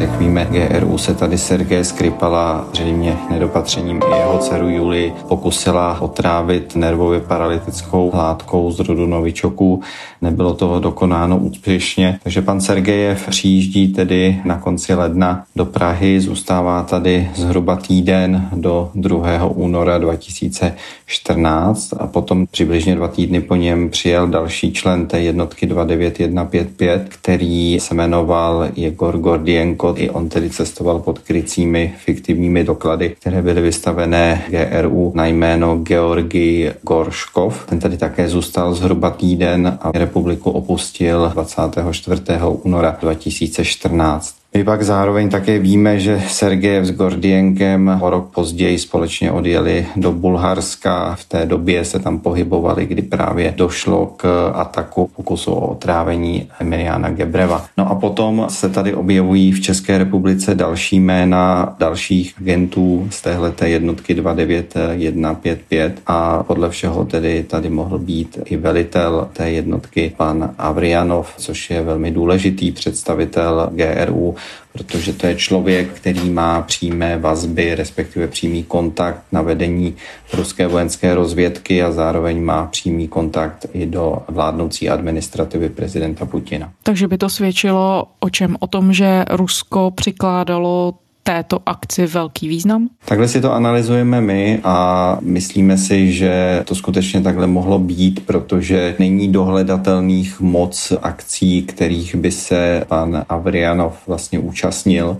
Jak 0.00 0.18
víme, 0.18 0.48
GRU 0.50 0.98
se 0.98 1.14
tady 1.14 1.38
Sergej 1.38 1.84
Skripala 1.84 2.68
zřejmě 2.72 3.16
nedopatřením 3.30 4.00
i 4.12 4.18
jeho 4.18 4.38
dceru 4.38 4.68
Juli 4.68 5.12
pokusila 5.28 6.00
otrávit 6.00 6.76
nervově 6.76 7.20
paralytickou 7.20 8.10
látkou 8.14 8.72
z 8.72 8.80
rodu 8.80 9.06
novičoků. 9.06 9.82
Nebylo 10.22 10.54
to 10.54 10.80
dokonáno 10.80 11.38
úspěšně, 11.38 12.18
takže 12.22 12.42
pan 12.42 12.60
Sergejev 12.60 13.26
přijíždí 13.28 13.88
tedy 13.88 14.40
na 14.44 14.58
konci 14.58 14.94
ledna 14.94 15.44
do 15.56 15.64
Prahy, 15.64 16.20
zůstává 16.20 16.82
tady 16.82 17.30
zhruba 17.34 17.76
týden 17.76 18.48
do 18.52 18.90
2. 18.94 19.44
února 19.44 19.98
2014 19.98 21.94
a 22.00 22.06
potom 22.06 22.46
přibližně 22.46 22.94
dva 22.94 23.08
týdny 23.08 23.40
po 23.40 23.56
něm 23.56 23.90
přijel 23.90 24.26
další 24.26 24.72
člen 24.72 25.06
té 25.06 25.20
jednotky 25.20 25.66
29155, 25.66 27.06
který 27.08 27.80
se 27.80 27.94
jmenoval 27.94 28.68
Jegor 28.76 29.18
Gordienko 29.18 29.93
i 29.96 30.10
on 30.10 30.28
tedy 30.28 30.50
cestoval 30.50 30.98
pod 30.98 31.18
krycími 31.18 31.94
fiktivními 32.04 32.64
doklady, 32.64 33.16
které 33.20 33.42
byly 33.42 33.62
vystavené 33.62 34.42
GRU 34.48 35.12
na 35.14 35.26
jméno 35.26 35.76
Georgi 35.76 36.72
Gorškov. 36.82 37.66
Ten 37.66 37.80
tedy 37.80 37.96
také 37.96 38.28
zůstal 38.28 38.74
zhruba 38.74 39.10
týden 39.10 39.78
a 39.80 39.90
republiku 39.98 40.50
opustil 40.50 41.30
24. 41.34 42.22
února 42.62 42.96
2014. 43.00 44.43
My 44.56 44.64
pak 44.64 44.82
zároveň 44.82 45.28
také 45.28 45.58
víme, 45.58 46.00
že 46.00 46.22
Sergejev 46.28 46.84
s 46.84 46.90
Gordienkem 46.90 47.98
o 48.00 48.10
rok 48.10 48.30
později 48.34 48.78
společně 48.78 49.32
odjeli 49.32 49.86
do 49.96 50.12
Bulharska. 50.12 51.14
V 51.14 51.24
té 51.24 51.46
době 51.46 51.84
se 51.84 51.98
tam 51.98 52.18
pohybovali, 52.18 52.86
kdy 52.86 53.02
právě 53.02 53.54
došlo 53.56 54.06
k 54.16 54.52
ataku 54.54 55.10
pokusu 55.16 55.52
o 55.52 55.66
otrávení 55.66 56.48
Emiliana 56.60 57.10
Gebreva. 57.10 57.64
No 57.78 57.90
a 57.90 57.94
potom 57.94 58.46
se 58.48 58.68
tady 58.68 58.94
objevují 58.94 59.52
v 59.52 59.60
České 59.60 59.98
republice 59.98 60.54
další 60.54 61.00
jména 61.00 61.76
dalších 61.78 62.34
agentů 62.40 63.06
z 63.10 63.22
téhleté 63.22 63.68
jednotky 63.68 64.14
29155 64.14 66.00
a 66.06 66.42
podle 66.42 66.70
všeho 66.70 67.04
tedy 67.04 67.42
tady 67.42 67.70
mohl 67.70 67.98
být 67.98 68.38
i 68.44 68.56
velitel 68.56 69.28
té 69.32 69.50
jednotky 69.50 70.12
pan 70.16 70.50
Avrianov, 70.58 71.34
což 71.36 71.70
je 71.70 71.82
velmi 71.82 72.10
důležitý 72.10 72.72
představitel 72.72 73.70
GRU 73.72 74.34
protože 74.72 75.12
to 75.12 75.26
je 75.26 75.34
člověk, 75.34 75.92
který 75.92 76.30
má 76.30 76.62
přímé 76.62 77.18
vazby, 77.18 77.74
respektive 77.74 78.28
přímý 78.28 78.62
kontakt 78.62 79.22
na 79.32 79.42
vedení 79.42 79.96
ruské 80.32 80.66
vojenské 80.66 81.14
rozvědky 81.14 81.82
a 81.82 81.92
zároveň 81.92 82.42
má 82.42 82.66
přímý 82.66 83.08
kontakt 83.08 83.66
i 83.72 83.86
do 83.86 84.18
vládnoucí 84.28 84.88
administrativy 84.88 85.68
prezidenta 85.68 86.26
Putina. 86.26 86.72
Takže 86.82 87.08
by 87.08 87.18
to 87.18 87.28
svědčilo 87.28 88.06
o 88.20 88.30
čem? 88.30 88.56
O 88.60 88.66
tom, 88.66 88.92
že 88.92 89.24
Rusko 89.30 89.90
přikládalo 89.90 90.94
této 91.24 91.58
akci 91.66 92.06
velký 92.06 92.48
význam? 92.48 92.88
Takhle 93.04 93.28
si 93.28 93.40
to 93.40 93.52
analyzujeme 93.52 94.20
my 94.20 94.60
a 94.64 95.18
myslíme 95.20 95.78
si, 95.78 96.12
že 96.12 96.62
to 96.64 96.74
skutečně 96.74 97.20
takhle 97.20 97.46
mohlo 97.46 97.78
být, 97.78 98.26
protože 98.26 98.96
není 98.98 99.32
dohledatelných 99.32 100.40
moc 100.40 100.92
akcí, 101.02 101.62
kterých 101.62 102.14
by 102.14 102.30
se 102.30 102.84
pan 102.88 103.24
Avrianov 103.28 103.94
vlastně 104.06 104.38
účastnil 104.38 105.16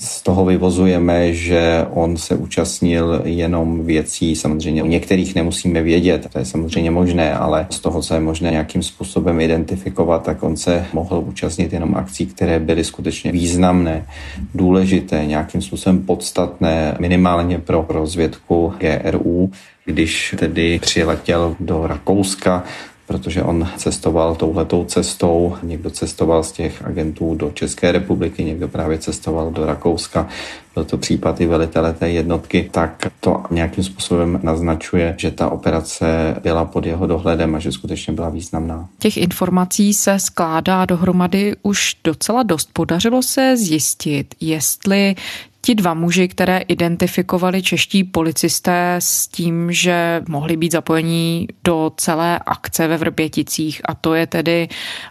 Z 0.00 0.22
toho 0.22 0.44
vyvozujeme, 0.44 1.32
že 1.32 1.86
on 1.90 2.16
se 2.16 2.34
účastnil 2.34 3.22
jenom 3.24 3.86
věcí, 3.86 4.36
samozřejmě 4.36 4.82
u 4.82 4.86
některých 4.86 5.34
nemusíme 5.34 5.82
vědět, 5.82 6.26
to 6.32 6.38
je 6.38 6.44
samozřejmě 6.44 6.90
možné, 6.90 7.34
ale 7.34 7.66
z 7.70 7.80
toho, 7.80 8.02
co 8.02 8.14
je 8.14 8.20
možné 8.20 8.50
nějakým 8.50 8.82
způsobem 8.82 9.40
identifikovat, 9.40 10.22
tak 10.22 10.42
on 10.42 10.56
se 10.56 10.86
mohl 10.92 11.24
účastnit 11.26 11.72
jenom 11.72 11.94
akcí, 11.94 12.26
které 12.26 12.58
byly 12.58 12.84
skutečně 12.84 13.32
významné, 13.32 14.06
důležité, 14.54 15.26
nějakým 15.26 15.62
způsobem 15.62 16.02
podstatné, 16.02 16.96
minimálně 17.00 17.58
pro 17.58 17.86
rozvědku 17.88 18.72
GRU, 18.78 19.50
když 19.84 20.34
tedy 20.38 20.78
přiletěl 20.78 21.56
do 21.60 21.86
Rakouska, 21.86 22.64
protože 23.08 23.42
on 23.42 23.68
cestoval 23.76 24.34
touhletou 24.34 24.84
cestou. 24.84 25.56
Někdo 25.62 25.90
cestoval 25.90 26.42
z 26.42 26.52
těch 26.52 26.84
agentů 26.86 27.34
do 27.34 27.50
České 27.50 27.92
republiky, 27.92 28.44
někdo 28.44 28.68
právě 28.68 28.98
cestoval 28.98 29.50
do 29.50 29.66
Rakouska. 29.66 30.28
Byl 30.74 30.84
to 30.84 30.98
případ 30.98 31.40
i 31.40 31.46
velitele 31.46 31.92
té 31.92 32.10
jednotky, 32.10 32.68
tak 32.72 33.12
to 33.20 33.42
nějakým 33.50 33.84
způsobem 33.84 34.40
naznačuje, 34.42 35.14
že 35.18 35.30
ta 35.30 35.48
operace 35.48 36.36
byla 36.42 36.64
pod 36.64 36.86
jeho 36.86 37.06
dohledem 37.06 37.54
a 37.54 37.58
že 37.58 37.72
skutečně 37.72 38.12
byla 38.12 38.28
významná. 38.28 38.88
Těch 38.98 39.16
informací 39.16 39.94
se 39.94 40.18
skládá 40.18 40.84
dohromady 40.84 41.56
už 41.62 41.96
docela 42.04 42.42
dost. 42.42 42.70
Podařilo 42.72 43.22
se 43.22 43.56
zjistit, 43.56 44.34
jestli 44.40 45.14
ti 45.60 45.74
dva 45.74 45.94
muži, 45.94 46.28
které 46.28 46.58
identifikovali 46.58 47.62
čeští 47.62 48.04
policisté 48.04 48.96
s 48.98 49.28
tím, 49.28 49.72
že 49.72 50.22
mohli 50.28 50.56
být 50.56 50.72
zapojení 50.72 51.48
do 51.64 51.92
celé 51.96 52.38
akce 52.38 52.88
ve 52.88 52.96
Vrběticích 52.96 53.80
a 53.84 53.94
to 53.94 54.14
je 54.14 54.26
tedy 54.26 54.68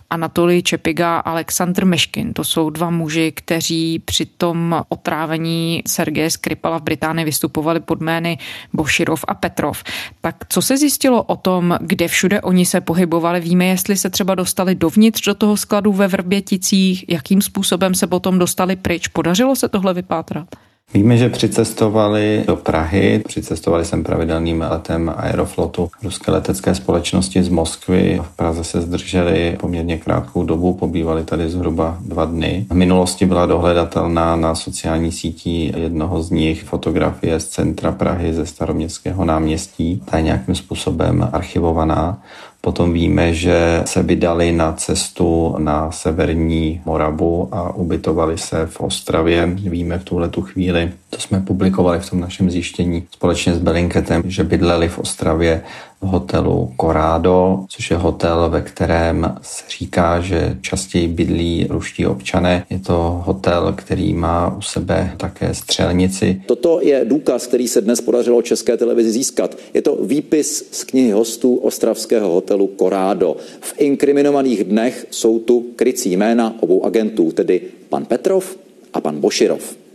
Anatolij 0.09 0.61
Čepiga 0.61 1.17
a 1.17 1.19
Aleksandr 1.19 1.85
Meškin. 1.85 2.33
To 2.33 2.43
jsou 2.43 2.69
dva 2.69 2.89
muži, 2.89 3.31
kteří 3.35 3.99
při 3.99 4.25
tom 4.25 4.81
otrávení 4.89 5.83
Sergeje 5.87 6.31
Skripala 6.31 6.77
v 6.77 6.83
Británii 6.83 7.25
vystupovali 7.25 7.79
pod 7.79 8.01
jmény 8.01 8.37
Boširov 8.73 9.25
a 9.27 9.33
Petrov. 9.33 9.83
Tak 10.21 10.35
co 10.49 10.61
se 10.61 10.77
zjistilo 10.77 11.23
o 11.23 11.35
tom, 11.35 11.77
kde 11.81 12.07
všude 12.07 12.41
oni 12.41 12.65
se 12.65 12.81
pohybovali? 12.81 13.39
Víme, 13.39 13.65
jestli 13.65 13.97
se 13.97 14.09
třeba 14.09 14.35
dostali 14.35 14.75
dovnitř 14.75 15.25
do 15.25 15.35
toho 15.35 15.57
skladu 15.57 15.91
ve 15.91 16.07
Vrběticích, 16.07 17.05
jakým 17.09 17.41
způsobem 17.41 17.95
se 17.95 18.07
potom 18.07 18.39
dostali 18.39 18.75
pryč? 18.75 19.07
Podařilo 19.07 19.55
se 19.55 19.69
tohle 19.69 19.93
vypátrat? 19.93 20.46
Víme, 20.93 21.17
že 21.17 21.29
přicestovali 21.29 22.43
do 22.47 22.55
Prahy, 22.55 23.21
přicestovali 23.27 23.85
jsem 23.85 24.03
pravidelným 24.03 24.65
letem 24.69 25.13
Aeroflotu 25.17 25.89
ruské 26.03 26.31
letecké 26.31 26.75
společnosti 26.75 27.43
z 27.43 27.49
Moskvy. 27.49 28.21
V 28.23 28.35
Praze 28.35 28.63
se 28.63 28.81
zdrželi 28.81 29.57
poměrně 29.59 29.97
krátkou 29.97 30.43
dobu, 30.43 30.73
pobývali 30.73 31.23
tady 31.23 31.49
zhruba 31.49 31.97
dva 32.01 32.25
dny. 32.25 32.65
V 32.69 32.73
minulosti 32.73 33.25
byla 33.25 33.45
dohledatelná 33.45 34.35
na 34.35 34.55
sociální 34.55 35.11
sítí 35.11 35.73
jednoho 35.77 36.23
z 36.23 36.31
nich 36.31 36.63
fotografie 36.63 37.39
z 37.39 37.47
centra 37.47 37.91
Prahy 37.91 38.33
ze 38.33 38.45
staroměstského 38.45 39.25
náměstí. 39.25 40.01
Ta 40.05 40.17
je 40.17 40.23
nějakým 40.23 40.55
způsobem 40.55 41.29
archivovaná. 41.31 42.21
Potom 42.61 42.93
víme, 42.93 43.33
že 43.33 43.81
se 43.85 44.03
vydali 44.03 44.51
na 44.51 44.73
cestu 44.73 45.55
na 45.57 45.91
severní 45.91 46.81
Moravu 46.85 47.49
a 47.51 47.75
ubytovali 47.75 48.37
se 48.37 48.65
v 48.65 48.81
Ostravě. 48.81 49.45
Víme 49.45 49.99
v 49.99 50.03
tuhle 50.03 50.29
tu 50.29 50.41
chvíli, 50.41 50.91
to 51.09 51.19
jsme 51.19 51.41
publikovali 51.41 51.99
v 51.99 52.09
tom 52.09 52.19
našem 52.19 52.51
zjištění 52.51 53.07
společně 53.11 53.53
s 53.53 53.59
Belinketem, 53.59 54.23
že 54.25 54.43
bydleli 54.43 54.89
v 54.89 54.99
Ostravě 54.99 55.61
hotelu 55.99 56.73
Corrado, 56.81 57.65
což 57.67 57.91
je 57.91 57.97
hotel, 57.97 58.49
ve 58.49 58.61
kterém 58.61 59.35
se 59.41 59.63
říká, 59.79 60.19
že 60.19 60.57
častěji 60.61 61.07
bydlí 61.07 61.67
ruští 61.69 62.05
občané. 62.05 62.65
Je 62.69 62.79
to 62.79 63.21
hotel, 63.25 63.73
který 63.77 64.13
má 64.13 64.55
u 64.57 64.61
sebe 64.61 65.13
také 65.17 65.53
střelnici. 65.53 66.41
Toto 66.45 66.79
je 66.81 67.05
důkaz, 67.05 67.47
který 67.47 67.67
se 67.67 67.81
dnes 67.81 68.01
podařilo 68.01 68.41
České 68.41 68.77
televizi 68.77 69.11
získat. 69.11 69.57
Je 69.73 69.81
to 69.81 69.95
výpis 69.95 70.69
z 70.71 70.83
knihy 70.83 71.11
hostů 71.11 71.55
ostravského 71.55 72.33
hotelu 72.33 72.69
Corrado. 72.79 73.35
V 73.61 73.73
inkriminovaných 73.77 74.63
dnech 74.63 75.07
jsou 75.11 75.39
tu 75.39 75.65
krycí 75.75 76.11
jména 76.17 76.55
obou 76.59 76.85
agentů, 76.85 77.31
tedy 77.31 77.61
pan 77.89 78.05
Petrov 78.05 78.57
a 78.93 79.01
pan 79.01 79.19
Boširov. 79.19 79.86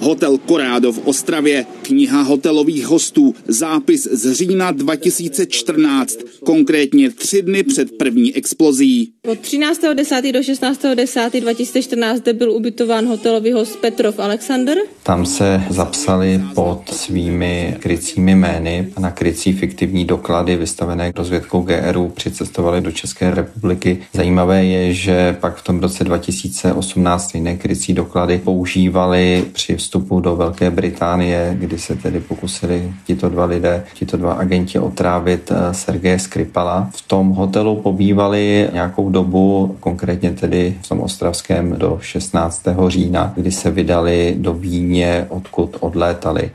Hotel 0.00 0.38
Korádo 0.38 0.92
v 0.92 1.06
Ostravě, 1.06 1.66
kniha 1.82 2.22
hotelových 2.22 2.86
hostů, 2.86 3.34
zápis 3.48 4.08
z 4.12 4.32
října 4.32 4.70
2014, 4.70 6.18
konkrétně 6.44 7.10
tři 7.10 7.42
dny 7.42 7.62
před 7.62 7.88
první 7.98 8.34
explozí. 8.34 9.12
Od 9.28 9.38
13.10. 9.38 10.32
do 10.32 10.38
16.10.2014 10.38 12.16
zde 12.16 12.32
byl 12.32 12.52
ubytován 12.52 13.06
hotelový 13.06 13.52
host 13.52 13.76
Petrov 13.76 14.18
Alexander. 14.18 14.78
Tam 15.02 15.26
se 15.26 15.62
zapsali 15.70 16.40
pod 16.54 16.82
svými 16.92 17.76
krycími 17.80 18.34
jmény 18.34 18.92
a 18.96 19.00
na 19.00 19.10
krycí 19.10 19.52
fiktivní 19.52 20.04
doklady 20.04 20.56
vystavené 20.56 21.12
rozvědkou 21.16 21.60
GRU 21.60 22.08
přicestovali 22.08 22.80
do 22.80 22.92
České 22.92 23.30
republiky. 23.30 23.98
Zajímavé 24.12 24.64
je, 24.64 24.94
že 24.94 25.36
pak 25.40 25.56
v 25.56 25.64
tom 25.64 25.80
roce 25.80 26.04
2018 26.04 27.28
stejné 27.28 27.56
krycí 27.56 27.92
doklady 27.92 28.40
používali 28.44 29.44
při 29.52 29.76
vstupu 29.76 30.20
do 30.20 30.36
Velké 30.36 30.70
Británie, 30.70 31.56
kdy 31.58 31.78
se 31.78 31.96
tedy 31.96 32.20
pokusili 32.20 32.92
tito 33.06 33.28
dva 33.28 33.44
lidé, 33.44 33.84
tito 33.94 34.16
dva 34.16 34.32
agenti 34.32 34.78
otrávit 34.78 35.52
eh, 35.52 35.74
Sergeje 35.74 36.18
Skripala. 36.18 36.88
V 36.92 37.08
tom 37.08 37.30
hotelu 37.30 37.76
pobývali 37.76 38.68
nějakou 38.72 39.10
dobu, 39.10 39.76
konkrétně 39.80 40.32
tedy 40.32 40.76
v 40.82 40.88
tom 40.88 41.00
ostravském 41.00 41.72
do 41.78 41.98
16. 42.02 42.62
října, 42.88 43.32
kdy 43.36 43.52
se 43.52 43.70
vydali 43.70 44.34
do 44.38 44.54
Víně, 44.54 45.26
odkud 45.28 45.76
odlétali. 45.80 46.50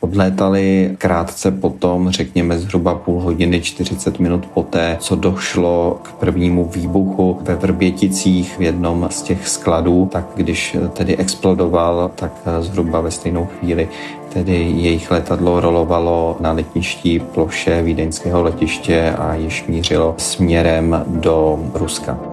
Odlétali 0.00 0.94
krátce 0.98 1.50
potom, 1.50 2.10
řekněme 2.10 2.58
zhruba 2.58 2.94
půl 2.94 3.20
hodiny, 3.20 3.60
40 3.60 4.18
minut 4.18 4.46
poté, 4.46 4.96
co 5.00 5.16
došlo 5.16 6.00
k 6.02 6.12
prvnímu 6.12 6.64
výbuchu 6.64 7.38
ve 7.42 7.54
Vrběticích 7.54 8.58
v 8.58 8.62
jednom 8.62 9.08
z 9.10 9.22
těch 9.22 9.48
skladů, 9.48 10.08
tak 10.12 10.24
když 10.34 10.76
tedy 10.92 11.16
explodoval, 11.16 12.10
tak 12.14 12.32
zhruba 12.60 13.00
ve 13.00 13.10
stejnou 13.10 13.48
chvíli 13.58 13.88
tedy 14.32 14.72
jejich 14.76 15.10
letadlo 15.10 15.60
rolovalo 15.60 16.36
na 16.40 16.52
letniští 16.52 17.20
ploše 17.20 17.82
vídeňského 17.82 18.42
letiště 18.42 19.14
a 19.18 19.34
již 19.34 19.64
mířilo 19.66 20.14
směrem 20.18 21.04
do 21.06 21.58
Ruska. 21.74 22.27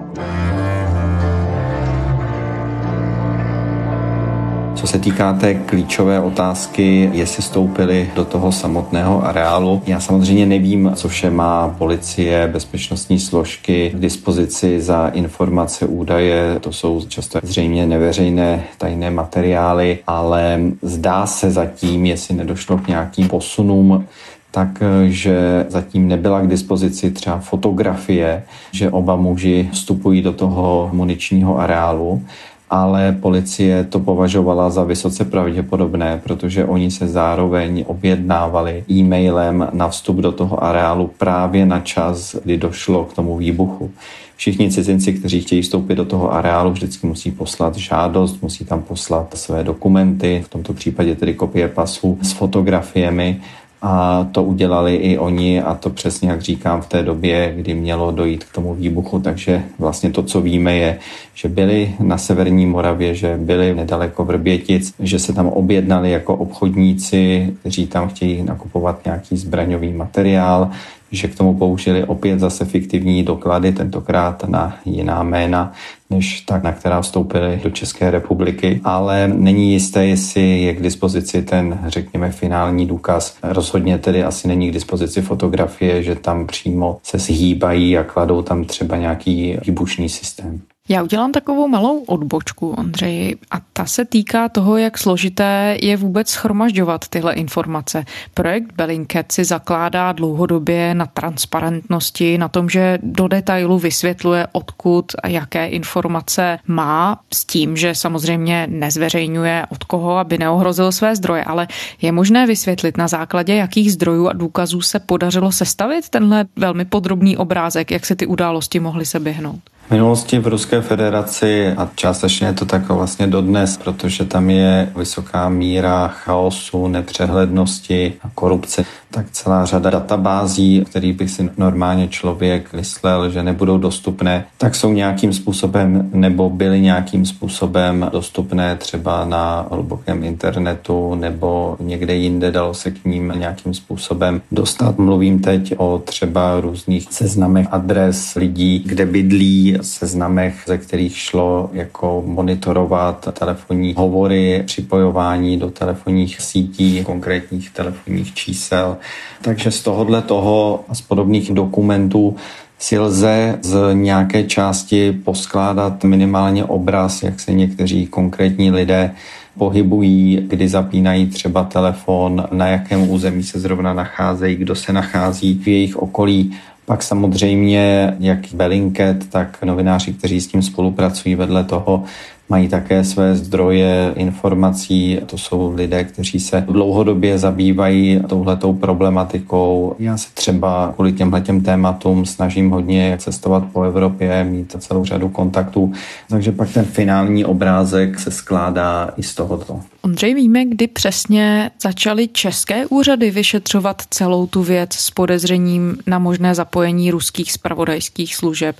Se 4.96 5.02
týká 5.02 5.32
té 5.32 5.54
klíčové 5.54 6.20
otázky, 6.20 7.10
jestli 7.12 7.42
stoupili 7.42 8.10
do 8.14 8.24
toho 8.24 8.52
samotného 8.52 9.24
areálu, 9.24 9.82
já 9.86 10.00
samozřejmě 10.00 10.46
nevím, 10.46 10.92
co 10.94 11.08
vše 11.08 11.30
má 11.30 11.74
policie, 11.78 12.48
bezpečnostní 12.52 13.20
složky 13.20 13.92
k 13.94 14.00
dispozici 14.00 14.80
za 14.80 15.08
informace, 15.08 15.86
údaje. 15.86 16.60
To 16.60 16.72
jsou 16.72 17.02
často 17.08 17.38
zřejmě 17.42 17.86
neveřejné 17.86 18.64
tajné 18.78 19.10
materiály, 19.10 19.98
ale 20.06 20.60
zdá 20.82 21.26
se 21.26 21.50
zatím, 21.50 22.06
jestli 22.06 22.34
nedošlo 22.34 22.78
k 22.78 22.88
nějakým 22.88 23.28
posunům, 23.28 24.04
tak, 24.50 24.68
že 25.06 25.66
zatím 25.68 26.08
nebyla 26.08 26.40
k 26.40 26.48
dispozici 26.48 27.10
třeba 27.10 27.38
fotografie, 27.38 28.42
že 28.72 28.90
oba 28.90 29.16
muži 29.16 29.68
vstupují 29.72 30.22
do 30.22 30.32
toho 30.32 30.90
muničního 30.92 31.58
areálu 31.58 32.22
ale 32.70 33.16
policie 33.20 33.84
to 33.84 34.00
považovala 34.00 34.70
za 34.70 34.84
vysoce 34.84 35.24
pravděpodobné, 35.24 36.20
protože 36.24 36.64
oni 36.64 36.90
se 36.90 37.08
zároveň 37.08 37.84
objednávali 37.86 38.84
e-mailem 38.90 39.68
na 39.72 39.88
vstup 39.88 40.16
do 40.16 40.32
toho 40.32 40.64
areálu 40.64 41.10
právě 41.18 41.66
na 41.66 41.80
čas, 41.80 42.36
kdy 42.44 42.58
došlo 42.58 43.04
k 43.04 43.12
tomu 43.12 43.36
výbuchu. 43.36 43.90
Všichni 44.36 44.70
cizinci, 44.70 45.12
kteří 45.12 45.40
chtějí 45.40 45.62
vstoupit 45.62 45.94
do 45.94 46.04
toho 46.04 46.32
areálu, 46.32 46.70
vždycky 46.70 47.06
musí 47.06 47.30
poslat 47.30 47.76
žádost, 47.76 48.42
musí 48.42 48.64
tam 48.64 48.82
poslat 48.82 49.36
své 49.36 49.64
dokumenty, 49.64 50.42
v 50.46 50.48
tomto 50.48 50.72
případě 50.72 51.16
tedy 51.16 51.34
kopie 51.34 51.68
pasů 51.68 52.18
s 52.22 52.32
fotografiemi 52.32 53.40
a 53.82 54.26
to 54.32 54.42
udělali 54.42 54.96
i 54.96 55.18
oni 55.18 55.62
a 55.62 55.74
to 55.74 55.90
přesně, 55.90 56.30
jak 56.30 56.42
říkám, 56.42 56.80
v 56.80 56.86
té 56.86 57.02
době, 57.02 57.52
kdy 57.56 57.74
mělo 57.74 58.10
dojít 58.10 58.44
k 58.44 58.54
tomu 58.54 58.74
výbuchu. 58.74 59.18
Takže 59.18 59.62
vlastně 59.78 60.10
to, 60.10 60.22
co 60.22 60.40
víme, 60.40 60.76
je, 60.76 60.98
že 61.34 61.48
byli 61.48 61.94
na 62.00 62.18
severní 62.18 62.66
Moravě, 62.66 63.14
že 63.14 63.36
byli 63.36 63.74
nedaleko 63.74 64.24
Vrbětic, 64.24 64.94
že 65.00 65.18
se 65.18 65.32
tam 65.32 65.48
objednali 65.48 66.10
jako 66.10 66.34
obchodníci, 66.36 67.54
kteří 67.60 67.86
tam 67.86 68.08
chtějí 68.08 68.42
nakupovat 68.42 69.04
nějaký 69.04 69.36
zbraňový 69.36 69.92
materiál, 69.92 70.70
že 71.16 71.28
k 71.28 71.34
tomu 71.34 71.54
použili 71.54 72.04
opět 72.04 72.40
zase 72.40 72.64
fiktivní 72.64 73.22
doklady, 73.22 73.72
tentokrát 73.72 74.48
na 74.48 74.78
jiná 74.84 75.22
jména, 75.22 75.72
než 76.10 76.40
tak, 76.40 76.62
na 76.62 76.72
která 76.72 77.00
vstoupili 77.00 77.60
do 77.64 77.70
České 77.70 78.10
republiky, 78.10 78.80
ale 78.84 79.28
není 79.28 79.72
jisté, 79.72 80.06
jestli 80.06 80.62
je 80.62 80.74
k 80.74 80.82
dispozici 80.82 81.42
ten, 81.42 81.78
řekněme, 81.86 82.30
finální 82.30 82.86
důkaz. 82.86 83.36
Rozhodně 83.42 83.98
tedy 83.98 84.24
asi 84.24 84.48
není 84.48 84.70
k 84.70 84.74
dispozici 84.74 85.22
fotografie, 85.22 86.02
že 86.02 86.14
tam 86.14 86.46
přímo 86.46 86.98
se 87.02 87.18
zhýbají 87.18 87.98
a 87.98 88.04
kladou 88.04 88.42
tam 88.42 88.64
třeba 88.64 88.96
nějaký 88.96 89.56
výbušný 89.66 90.08
systém. 90.08 90.60
Já 90.88 91.02
udělám 91.02 91.32
takovou 91.32 91.68
malou 91.68 91.98
odbočku, 91.98 92.70
Ondřej, 92.70 93.36
a 93.50 93.56
ta 93.72 93.86
se 93.86 94.04
týká 94.04 94.48
toho, 94.48 94.76
jak 94.76 94.98
složité 94.98 95.76
je 95.82 95.96
vůbec 95.96 96.30
schromažďovat 96.30 97.08
tyhle 97.08 97.34
informace. 97.34 98.04
Projekt 98.34 98.72
Bellingcat 98.76 99.32
si 99.32 99.44
zakládá 99.44 100.12
dlouhodobě 100.12 100.94
na 100.94 101.06
transparentnosti, 101.06 102.38
na 102.38 102.48
tom, 102.48 102.68
že 102.68 102.98
do 103.02 103.28
detailu 103.28 103.78
vysvětluje, 103.78 104.46
odkud 104.52 105.12
a 105.22 105.28
jaké 105.28 105.66
informace 105.66 106.58
má, 106.66 107.20
s 107.34 107.44
tím, 107.44 107.76
že 107.76 107.94
samozřejmě 107.94 108.66
nezveřejňuje 108.70 109.66
od 109.68 109.84
koho, 109.84 110.16
aby 110.16 110.38
neohrozil 110.38 110.92
své 110.92 111.16
zdroje, 111.16 111.44
ale 111.44 111.68
je 112.02 112.12
možné 112.12 112.46
vysvětlit 112.46 112.96
na 112.96 113.08
základě 113.08 113.54
jakých 113.54 113.92
zdrojů 113.92 114.28
a 114.28 114.32
důkazů 114.32 114.80
se 114.80 114.98
podařilo 114.98 115.52
sestavit 115.52 116.08
tenhle 116.08 116.46
velmi 116.56 116.84
podrobný 116.84 117.36
obrázek, 117.36 117.90
jak 117.90 118.06
se 118.06 118.16
ty 118.16 118.26
události 118.26 118.80
mohly 118.80 119.06
se 119.06 119.20
běhnout. 119.20 119.60
V 119.86 119.90
minulosti 119.90 120.38
v 120.38 120.46
Ruské 120.46 120.80
federaci 120.80 121.72
a 121.76 121.90
částečně 121.94 122.46
je 122.46 122.52
to 122.52 122.64
tak 122.64 122.88
vlastně 122.88 123.26
dodnes, 123.26 123.76
protože 123.76 124.24
tam 124.24 124.50
je 124.50 124.92
vysoká 124.96 125.48
míra 125.48 126.08
chaosu, 126.08 126.88
nepřehlednosti 126.88 128.12
a 128.22 128.30
korupce, 128.34 128.84
tak 129.10 129.30
celá 129.30 129.64
řada 129.64 129.90
databází, 129.90 130.84
který 130.86 131.12
by 131.12 131.28
si 131.28 131.50
normálně 131.56 132.08
člověk 132.08 132.72
myslel, 132.72 133.30
že 133.30 133.42
nebudou 133.42 133.78
dostupné, 133.78 134.44
tak 134.58 134.74
jsou 134.74 134.92
nějakým 134.92 135.32
způsobem 135.32 136.10
nebo 136.12 136.50
byly 136.50 136.80
nějakým 136.80 137.26
způsobem 137.26 138.08
dostupné 138.12 138.76
třeba 138.76 139.24
na 139.24 139.66
hlubokém 139.70 140.24
internetu 140.24 141.14
nebo 141.14 141.76
někde 141.80 142.14
jinde 142.14 142.50
dalo 142.50 142.74
se 142.74 142.90
k 142.90 143.04
ním 143.04 143.32
nějakým 143.36 143.74
způsobem 143.74 144.42
dostat. 144.52 144.98
Mluvím 144.98 145.38
teď 145.38 145.74
o 145.76 146.02
třeba 146.04 146.60
různých 146.60 147.06
seznamech 147.10 147.66
adres 147.70 148.34
lidí, 148.34 148.82
kde 148.86 149.06
bydlí, 149.06 149.75
seznamech, 149.82 150.62
ze 150.66 150.78
kterých 150.78 151.18
šlo 151.18 151.70
jako 151.72 152.22
monitorovat 152.26 153.28
telefonní 153.38 153.94
hovory, 153.94 154.62
připojování 154.66 155.56
do 155.56 155.70
telefonních 155.70 156.40
sítí, 156.40 157.04
konkrétních 157.04 157.70
telefonních 157.70 158.34
čísel. 158.34 158.96
Takže 159.42 159.70
z 159.70 159.82
tohohle 159.82 160.22
toho 160.22 160.84
a 160.88 160.94
z 160.94 161.00
podobných 161.00 161.52
dokumentů 161.52 162.36
si 162.78 162.98
lze 162.98 163.58
z 163.62 163.94
nějaké 163.94 164.44
části 164.44 165.12
poskládat 165.12 166.04
minimálně 166.04 166.64
obraz, 166.64 167.22
jak 167.22 167.40
se 167.40 167.52
někteří 167.52 168.06
konkrétní 168.06 168.70
lidé 168.70 169.10
pohybují, 169.58 170.46
kdy 170.48 170.68
zapínají 170.68 171.26
třeba 171.26 171.64
telefon, 171.64 172.48
na 172.52 172.66
jakém 172.66 173.10
území 173.10 173.42
se 173.42 173.60
zrovna 173.60 173.94
nacházejí, 173.94 174.56
kdo 174.56 174.74
se 174.74 174.92
nachází 174.92 175.54
v 175.54 175.68
jejich 175.68 175.96
okolí. 175.96 176.56
Pak 176.86 177.02
samozřejmě 177.02 178.16
jak 178.20 178.38
Bellingcat, 178.54 179.16
tak 179.30 179.62
novináři, 179.64 180.12
kteří 180.12 180.40
s 180.40 180.46
tím 180.46 180.62
spolupracují 180.62 181.34
vedle 181.34 181.64
toho, 181.64 182.04
mají 182.48 182.68
také 182.68 183.04
své 183.04 183.36
zdroje 183.36 184.12
informací. 184.16 185.18
To 185.26 185.38
jsou 185.38 185.74
lidé, 185.74 186.04
kteří 186.04 186.40
se 186.40 186.64
dlouhodobě 186.68 187.38
zabývají 187.38 188.20
touhletou 188.28 188.72
problematikou. 188.72 189.96
Já 189.98 190.16
se 190.16 190.28
třeba 190.34 190.92
kvůli 190.94 191.12
těmhle 191.12 191.40
tématům 191.40 192.26
snažím 192.26 192.70
hodně 192.70 193.16
cestovat 193.20 193.64
po 193.72 193.82
Evropě, 193.82 194.44
mít 194.44 194.76
celou 194.78 195.04
řadu 195.04 195.28
kontaktů, 195.28 195.92
takže 196.28 196.52
pak 196.52 196.72
ten 196.72 196.84
finální 196.84 197.44
obrázek 197.44 198.20
se 198.20 198.30
skládá 198.30 199.10
i 199.16 199.22
z 199.22 199.34
tohoto. 199.34 199.80
Ondřej, 200.02 200.34
víme, 200.34 200.64
kdy 200.64 200.86
přesně 200.86 201.70
začaly 201.82 202.28
české 202.28 202.86
úřady 202.86 203.30
vyšetřovat 203.30 204.02
celou 204.10 204.46
tu 204.46 204.62
věc 204.62 204.92
s 204.92 205.10
podezřením 205.10 205.96
na 206.06 206.18
možné 206.18 206.54
zapojení 206.54 207.10
ruských 207.10 207.52
spravodajských 207.52 208.36
služeb. 208.36 208.76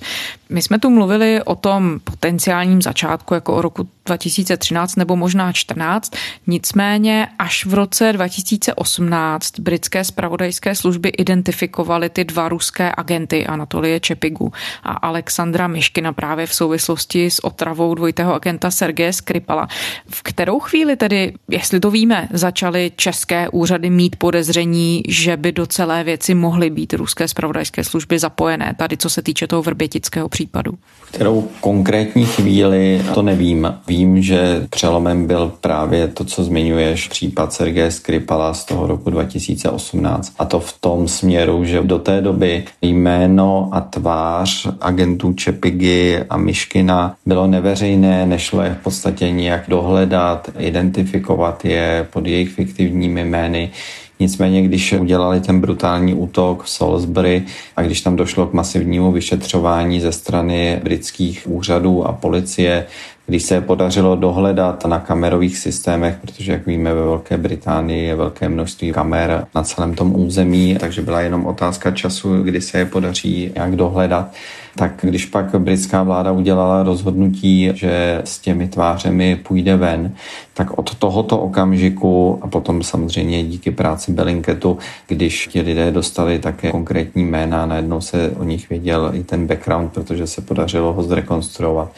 My 0.49 0.61
jsme 0.61 0.79
tu 0.79 0.89
mluvili 0.89 1.43
o 1.43 1.55
tom 1.55 1.99
potenciálním 2.03 2.81
začátku 2.81 3.33
jako 3.33 3.55
o 3.55 3.61
roku 3.61 3.89
2013 4.05 4.95
nebo 4.95 5.15
možná 5.15 5.51
14. 5.51 6.13
Nicméně 6.47 7.27
až 7.39 7.65
v 7.65 7.73
roce 7.73 8.13
2018 8.13 9.59
britské 9.59 10.03
spravodajské 10.03 10.75
služby 10.75 11.09
identifikovaly 11.09 12.09
ty 12.09 12.23
dva 12.23 12.49
ruské 12.49 12.91
agenty 12.97 13.47
Anatolie 13.47 13.99
Čepigu 13.99 14.53
a 14.83 14.91
Alexandra 14.91 15.67
Myškina 15.67 16.13
právě 16.13 16.47
v 16.47 16.53
souvislosti 16.53 17.31
s 17.31 17.43
otravou 17.43 17.95
dvojitého 17.95 18.33
agenta 18.33 18.71
Sergeje 18.71 19.13
Skripala. 19.13 19.67
V 20.09 20.23
kterou 20.23 20.59
chvíli 20.59 20.95
tedy, 20.95 21.33
jestli 21.49 21.79
to 21.79 21.91
víme, 21.91 22.27
začaly 22.31 22.91
české 22.95 23.49
úřady 23.49 23.89
mít 23.89 24.15
podezření, 24.15 25.03
že 25.07 25.37
by 25.37 25.51
do 25.51 25.65
celé 25.65 26.03
věci 26.03 26.35
mohly 26.35 26.69
být 26.69 26.93
ruské 26.93 27.27
spravodajské 27.27 27.83
služby 27.83 28.19
zapojené, 28.19 28.75
tady 28.77 28.97
co 28.97 29.09
se 29.09 29.21
týče 29.21 29.47
toho 29.47 29.61
vrbětického 29.61 30.29
případu? 30.37 30.71
V 31.01 31.11
kterou 31.11 31.47
konkrétní 31.61 32.25
chvíli 32.25 33.01
to 33.13 33.21
nevím. 33.21 33.73
Vím, 33.87 34.21
že 34.21 34.67
přelomem 34.69 35.27
byl 35.27 35.51
právě 35.61 36.07
to, 36.07 36.25
co 36.25 36.43
zmiňuješ, 36.43 37.07
případ 37.07 37.53
Sergeje 37.53 37.91
Skripala 37.91 38.53
z 38.53 38.65
toho 38.65 38.87
roku 38.87 39.09
2018. 39.09 40.33
A 40.39 40.45
to 40.45 40.59
v 40.59 40.73
tom 40.79 41.07
směru, 41.07 41.65
že 41.65 41.81
do 41.81 41.99
té 41.99 42.21
doby 42.21 42.65
jméno 42.81 43.69
a 43.71 43.81
tvář 43.81 44.67
agentů 44.81 45.33
Čepigy 45.33 46.23
a 46.29 46.37
Myškina 46.37 47.15
bylo 47.25 47.47
neveřejné, 47.47 48.25
nešlo 48.25 48.61
je 48.61 48.77
v 48.79 48.83
podstatě 48.83 49.31
nijak 49.31 49.63
dohledat, 49.67 50.49
identifikovat 50.57 51.65
je 51.65 52.07
pod 52.13 52.27
jejich 52.27 52.49
fiktivními 52.49 53.23
jmény. 53.23 53.71
Nicméně, 54.19 54.61
když 54.61 54.93
udělali 54.93 55.41
ten 55.41 55.61
brutální 55.61 56.13
útok 56.13 56.63
v 56.63 56.69
Salisbury 56.69 57.43
a 57.75 57.81
když 57.81 58.01
tam 58.01 58.15
došlo 58.15 58.47
k 58.47 58.53
masivnímu 58.53 59.11
vyšetřování 59.11 60.01
ze 60.01 60.11
strany 60.11 60.79
britských 60.83 61.47
úřadů 61.49 62.07
a 62.07 62.13
policie, 62.13 62.85
když 63.27 63.43
se 63.43 63.61
podařilo 63.61 64.15
dohledat 64.15 64.85
na 64.85 64.99
kamerových 64.99 65.57
systémech, 65.57 66.17
protože 66.21 66.51
jak 66.51 66.65
víme 66.65 66.93
ve 66.93 67.03
Velké 67.03 67.37
Británii 67.37 68.05
je 68.05 68.15
velké 68.15 68.49
množství 68.49 68.91
kamer 68.91 69.47
na 69.55 69.63
celém 69.63 69.95
tom 69.95 70.15
území, 70.15 70.77
takže 70.79 71.01
byla 71.01 71.21
jenom 71.21 71.45
otázka 71.45 71.91
času, 71.91 72.43
kdy 72.43 72.61
se 72.61 72.77
je 72.77 72.85
podaří 72.85 73.51
jak 73.55 73.75
dohledat. 73.75 74.33
Tak 74.75 74.93
když 75.01 75.25
pak 75.25 75.55
britská 75.55 76.03
vláda 76.03 76.31
udělala 76.31 76.83
rozhodnutí, 76.83 77.71
že 77.73 78.21
s 78.23 78.39
těmi 78.39 78.67
tvářemi 78.67 79.35
půjde 79.35 79.75
ven, 79.75 80.11
tak 80.57 80.77
od 80.77 80.95
tohoto 80.95 81.37
okamžiku 81.37 82.39
a 82.41 82.47
potom 82.47 82.83
samozřejmě 82.83 83.43
díky 83.43 83.71
práci 83.71 84.11
Bellingketu, 84.11 84.77
když 85.07 85.47
ti 85.47 85.61
lidé 85.61 85.91
dostali 85.91 86.39
také 86.39 86.71
konkrétní 86.71 87.23
jména, 87.23 87.65
najednou 87.65 88.01
se 88.01 88.31
o 88.39 88.43
nich 88.43 88.69
věděl 88.69 89.11
i 89.13 89.23
ten 89.23 89.47
background, 89.47 89.93
protože 89.93 90.27
se 90.27 90.41
podařilo 90.41 90.93
ho 90.93 91.03
zrekonstruovat, 91.03 91.91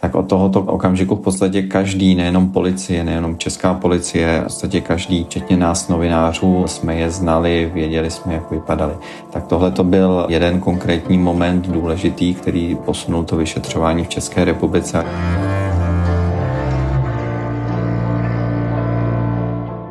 tak 0.00 0.14
od 0.14 0.28
tohoto 0.28 0.60
okamžiku 0.60 1.16
v 1.16 1.20
podstatě 1.20 1.62
každý, 1.62 2.14
nejenom 2.14 2.48
policie, 2.48 3.04
nejenom 3.04 3.38
česká 3.38 3.74
policie, 3.74 4.40
v 4.40 4.42
podstatě 4.42 4.80
každý, 4.80 5.24
včetně 5.24 5.56
nás 5.56 5.88
novinářů, 5.88 6.64
jsme 6.66 6.94
je 6.94 7.10
znali, 7.10 7.70
věděli 7.74 8.10
jsme, 8.10 8.34
jak 8.34 8.50
vypadali. 8.50 8.94
Tak 9.30 9.46
tohle 9.46 9.70
to 9.70 9.84
byl 9.84 10.26
jeden 10.28 10.60
konkrétní 10.60 11.18
moment 11.18 11.68
důležitý, 11.68 12.34
který 12.34 12.76
posunul 12.84 13.24
to 13.24 13.36
vyšetřování 13.36 14.04
v 14.04 14.08
České 14.08 14.44
republice. 14.44 15.04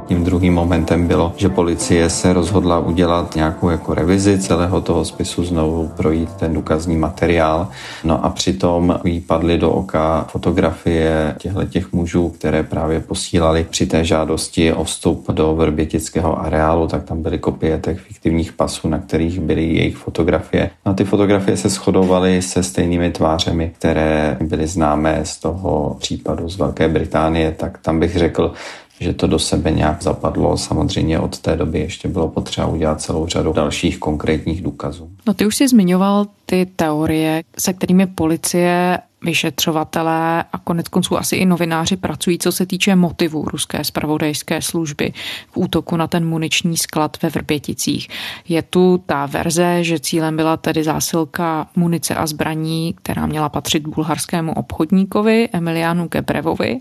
Tím 0.08 0.24
druhým 0.24 0.54
momentem 0.54 1.08
bylo, 1.08 1.34
že 1.38 1.50
policie 1.50 2.10
se 2.10 2.34
rozhodla 2.34 2.80
udělat 2.80 3.36
nějakou 3.36 3.70
jako 3.70 3.94
revizi 3.94 4.39
celého 4.39 4.82
toho 4.82 5.06
spisu, 5.06 5.46
znovu 5.46 5.91
projít 5.98 6.32
ten 6.34 6.54
důkazní 6.54 6.98
materiál. 6.98 7.68
No 8.04 8.26
a 8.26 8.30
přitom 8.30 9.00
jí 9.04 9.22
padly 9.22 9.58
do 9.58 9.72
oka 9.72 10.26
fotografie 10.30 11.36
těchto 11.38 11.65
těch 11.65 11.94
mužů, 11.94 12.30
které 12.30 12.63
právě 12.63 13.00
posílali 13.00 13.65
při 13.70 13.86
té 13.86 14.06
žádosti 14.06 14.74
o 14.74 14.84
vstup 14.84 15.32
do 15.32 15.56
vrbětického 15.56 16.41
areálu, 16.41 16.88
tak 16.88 17.04
tam 17.04 17.22
byly 17.22 17.39
kopie 17.39 17.80
těch 17.84 18.00
fiktivních 18.00 18.54
pasů, 18.54 18.88
na 18.88 19.00
kterých 19.00 19.39
byly 19.39 19.63
jejich 19.63 19.98
fotografie. 19.98 20.70
No 20.86 20.91
a 20.91 20.96
ty 20.96 21.04
fotografie 21.04 21.58
se 21.58 21.70
shodovaly 21.70 22.41
se 22.41 22.63
stejnými 22.63 23.12
tvářemi, 23.12 23.72
které 23.78 24.38
byly 24.41 24.68
známé 24.68 25.20
z 25.24 25.38
toho 25.38 25.96
případu 26.00 26.50
z 26.50 26.58
Velké 26.58 26.88
Británie, 26.88 27.52
tak 27.52 27.78
tam 27.78 28.00
bych 28.00 28.15
řekl, 28.15 28.54
že 28.99 29.13
to 29.13 29.27
do 29.27 29.39
sebe 29.39 29.71
nějak 29.71 30.03
zapadlo. 30.03 30.58
Samozřejmě 30.58 31.19
od 31.19 31.39
té 31.39 31.55
doby 31.55 31.79
ještě 31.79 32.08
bylo 32.08 32.27
potřeba 32.27 32.67
udělat 32.67 33.01
celou 33.01 33.27
řadu 33.27 33.53
dalších 33.53 33.99
konkrétních 33.99 34.62
důkazů. 34.62 35.10
No 35.27 35.34
ty 35.34 35.45
už 35.45 35.55
jsi 35.55 35.67
zmiňoval 35.67 36.25
ty 36.45 36.67
teorie, 36.75 37.43
se 37.60 37.73
kterými 37.73 38.08
policie 38.08 38.97
vyšetřovatelé 39.25 40.43
a 40.53 40.57
konec 40.57 40.88
konců 40.88 41.17
asi 41.17 41.35
i 41.35 41.45
novináři 41.45 41.97
pracují, 41.97 42.38
co 42.38 42.51
se 42.51 42.65
týče 42.65 42.95
motivů 42.95 43.45
ruské 43.45 43.83
spravodajské 43.83 44.61
služby 44.61 45.13
k 45.51 45.57
útoku 45.57 45.97
na 45.97 46.07
ten 46.07 46.25
muniční 46.25 46.77
sklad 46.77 47.17
ve 47.23 47.29
Vrběticích. 47.29 48.07
Je 48.47 48.61
tu 48.61 49.03
ta 49.05 49.25
verze, 49.25 49.83
že 49.83 49.99
cílem 49.99 50.35
byla 50.35 50.57
tedy 50.57 50.83
zásilka 50.83 51.67
munice 51.75 52.15
a 52.15 52.27
zbraní, 52.27 52.95
která 53.01 53.25
měla 53.25 53.49
patřit 53.49 53.88
bulharskému 53.88 54.53
obchodníkovi 54.53 55.49
Emilianu 55.53 56.07
Gebrevovi. 56.07 56.79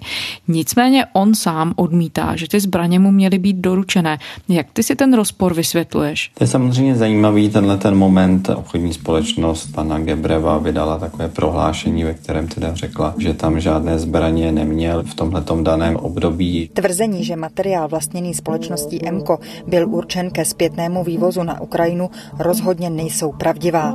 Nicméně 0.48 1.06
on 1.12 1.34
sám 1.34 1.72
odmítá, 1.76 2.36
že 2.36 2.48
ty 2.48 2.60
zbraně 2.60 2.98
mu 2.98 3.10
měly 3.10 3.38
být 3.38 3.56
doručené. 3.56 4.18
Jak 4.48 4.66
ty 4.72 4.82
si 4.82 4.96
ten 4.96 5.14
rozpor 5.14 5.54
vysvětluješ? 5.54 6.30
To 6.38 6.44
je 6.44 6.48
samozřejmě 6.48 6.94
zajímavý 6.94 7.48
tenhle 7.48 7.76
ten 7.78 7.94
moment. 7.94 8.48
Obchodní 8.48 8.92
společnost 8.92 9.66
pana 9.66 9.98
Gebreva 9.98 10.58
vydala 10.58 10.98
takové 10.98 11.28
prohlášení, 11.28 12.04
ve 12.04 12.14
kterém 12.14 12.33
kterém 12.34 12.48
teda 12.48 12.74
řekla, 12.74 13.14
že 13.18 13.34
tam 13.34 13.60
žádné 13.60 13.98
zbraně 13.98 14.52
neměl 14.52 15.02
v 15.02 15.14
tomhletom 15.14 15.64
daném 15.64 15.96
období. 15.96 16.70
Tvrzení, 16.72 17.24
že 17.24 17.36
materiál 17.36 17.88
vlastněný 17.88 18.34
společností 18.34 19.00
MKO 19.12 19.38
byl 19.66 19.88
určen 19.88 20.30
ke 20.30 20.44
zpětnému 20.44 21.04
vývozu 21.04 21.42
na 21.42 21.60
Ukrajinu, 21.60 22.10
rozhodně 22.38 22.90
nejsou 22.90 23.32
pravdivá. 23.32 23.94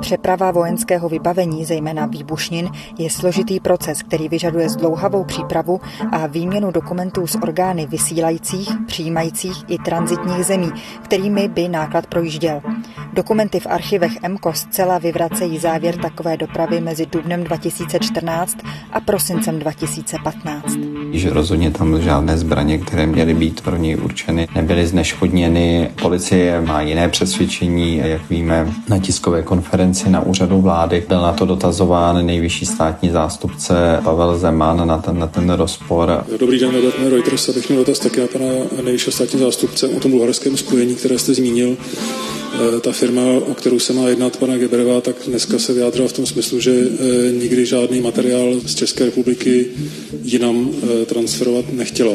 Přeprava 0.00 0.50
vojenského 0.50 1.08
vybavení, 1.08 1.64
zejména 1.64 2.06
výbušnin, 2.06 2.68
je 2.98 3.10
složitý 3.10 3.60
proces, 3.60 4.02
který 4.02 4.28
vyžaduje 4.28 4.68
zdlouhavou 4.68 5.24
přípravu 5.24 5.80
a 6.12 6.26
výměnu 6.26 6.70
dokumentů 6.70 7.26
s 7.26 7.34
orgány 7.34 7.86
vysílajících, 7.86 8.70
přijímajících 8.86 9.56
i 9.68 9.78
transitních 9.78 10.44
zemí, 10.44 10.70
kterými 11.02 11.48
by 11.48 11.68
náklad 11.68 12.06
projížděl. 12.06 12.60
Dokumenty 13.12 13.60
v 13.60 13.66
archivech 13.66 14.12
MKO 14.28 14.52
zcela 14.52 14.98
vyvracejí 14.98 15.58
závěr 15.58 15.96
takové 15.98 16.36
dopravy 16.36 16.80
mezi 16.80 17.06
dubnem 17.06 17.44
2014 17.78 18.58
a 18.92 19.00
prosincem 19.00 19.58
2015. 19.58 20.76
Že 21.12 21.30
rozhodně 21.30 21.70
tam 21.70 22.02
žádné 22.02 22.38
zbraně, 22.38 22.78
které 22.78 23.06
měly 23.06 23.34
být 23.34 23.60
pro 23.60 23.76
něj 23.76 23.96
určeny, 23.96 24.48
nebyly 24.54 24.86
zneškodněny. 24.86 25.90
Policie 26.02 26.60
má 26.60 26.80
jiné 26.80 27.08
přesvědčení, 27.08 27.96
jak 27.96 28.30
víme, 28.30 28.72
na 28.88 28.98
tiskové 28.98 29.42
konferenci 29.42 30.10
na 30.10 30.20
úřadu 30.20 30.60
vlády 30.60 31.04
byl 31.08 31.22
na 31.22 31.32
to 31.32 31.46
dotazován 31.46 32.26
nejvyšší 32.26 32.66
státní 32.66 33.10
zástupce 33.10 34.00
Pavel 34.04 34.38
Zeman 34.38 34.88
na 34.88 34.98
ten, 34.98 35.18
na 35.18 35.26
ten 35.26 35.50
rozpor. 35.50 36.24
Dobrý 36.38 36.58
den, 36.58 36.74
Reuters, 37.10 37.48
abych 37.48 37.68
měl 37.68 37.84
dotaz 37.84 37.98
také 37.98 38.20
na 38.20 38.26
pana 38.26 38.44
nejvyššího 38.84 39.12
státní 39.12 39.40
zástupce 39.40 39.88
o 39.88 40.00
tom 40.00 40.10
bulharském 40.10 40.56
spojení, 40.56 40.94
které 40.94 41.18
jste 41.18 41.34
zmínil. 41.34 41.76
Eh, 42.54 42.80
ta 42.80 42.92
firma, 42.92 43.22
o 43.46 43.54
kterou 43.54 43.78
se 43.78 43.92
má 43.92 44.08
jednat 44.08 44.36
pana 44.36 44.58
Gebereva, 44.58 45.00
tak 45.00 45.16
dneska 45.26 45.58
se 45.58 45.72
vyjádřila 45.72 46.08
v 46.08 46.12
tom 46.12 46.26
smyslu, 46.26 46.60
že 46.60 46.70
eh, 46.72 47.32
nikdy 47.32 47.66
žádný 47.66 48.00
materiál 48.00 48.60
z 48.66 48.74
České 48.74 49.04
republiky 49.04 49.66
jinam 50.22 50.70
eh, 50.72 51.06
transferovat 51.06 51.72
nechtěla, 51.72 52.12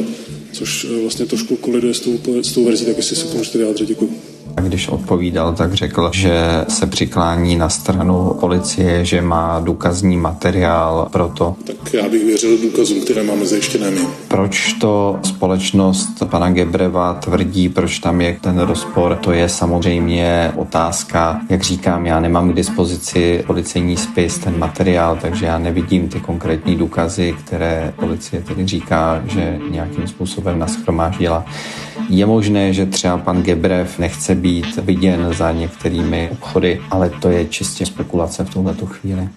což 0.51 0.85
vlastně 1.01 1.25
trošku 1.25 1.55
koliduje 1.55 1.93
s 1.93 1.99
tou, 1.99 2.19
s 2.41 2.51
tou 2.51 2.65
verzí, 2.65 2.85
tak 2.85 2.97
jestli 2.97 3.15
se 3.15 3.37
můžete 3.37 3.57
vyjádřit. 3.57 3.87
Děkuji. 3.87 4.28
A 4.57 4.61
když 4.61 4.87
odpovídal, 4.87 5.53
tak 5.53 5.73
řekl, 5.73 6.11
že 6.13 6.65
se 6.67 6.87
přiklání 6.87 7.55
na 7.55 7.69
stranu 7.69 8.37
policie, 8.39 9.05
že 9.05 9.21
má 9.21 9.59
důkazní 9.59 10.17
materiál 10.17 11.07
pro 11.11 11.27
to. 11.27 11.55
Tak 11.65 11.93
já 11.93 12.09
bych 12.09 12.25
věřil 12.25 12.57
důkazům, 12.57 13.01
které 13.01 13.23
máme 13.23 13.45
zajištěné 13.45 13.91
my. 13.91 14.01
Proč 14.27 14.73
to 14.73 15.19
společnost 15.23 16.23
pana 16.25 16.51
Gebreva 16.51 17.13
tvrdí, 17.13 17.69
proč 17.69 17.99
tam 17.99 18.21
je 18.21 18.37
ten 18.41 18.59
rozpor, 18.59 19.15
to 19.15 19.31
je 19.31 19.49
samozřejmě 19.49 20.51
otázka. 20.55 21.41
Jak 21.49 21.61
říkám, 21.61 22.05
já 22.05 22.19
nemám 22.19 22.51
k 22.51 22.55
dispozici 22.55 23.43
policejní 23.47 23.97
spis, 23.97 24.37
ten 24.37 24.59
materiál, 24.59 25.17
takže 25.21 25.45
já 25.45 25.57
nevidím 25.57 26.09
ty 26.09 26.19
konkrétní 26.19 26.75
důkazy, 26.75 27.35
které 27.45 27.93
policie 27.95 28.41
tedy 28.41 28.67
říká, 28.67 29.21
že 29.27 29.59
nějakým 29.71 30.07
způsobem 30.07 30.59
naschromáždila. 30.59 31.45
Je 32.09 32.25
možné, 32.25 32.73
že 32.73 32.85
třeba 32.85 33.17
pan 33.17 33.43
Gebrev 33.43 33.99
nechce 33.99 34.35
být 34.35 34.48
viděn 34.81 35.33
za 35.33 35.51
některými 35.51 36.29
obchody, 36.31 36.81
ale 36.91 37.09
to 37.09 37.29
je 37.29 37.45
čistě 37.45 37.85
spekulace 37.85 38.45
v 38.45 38.49
tuhle 38.49 38.75
chvíli. 38.85 39.29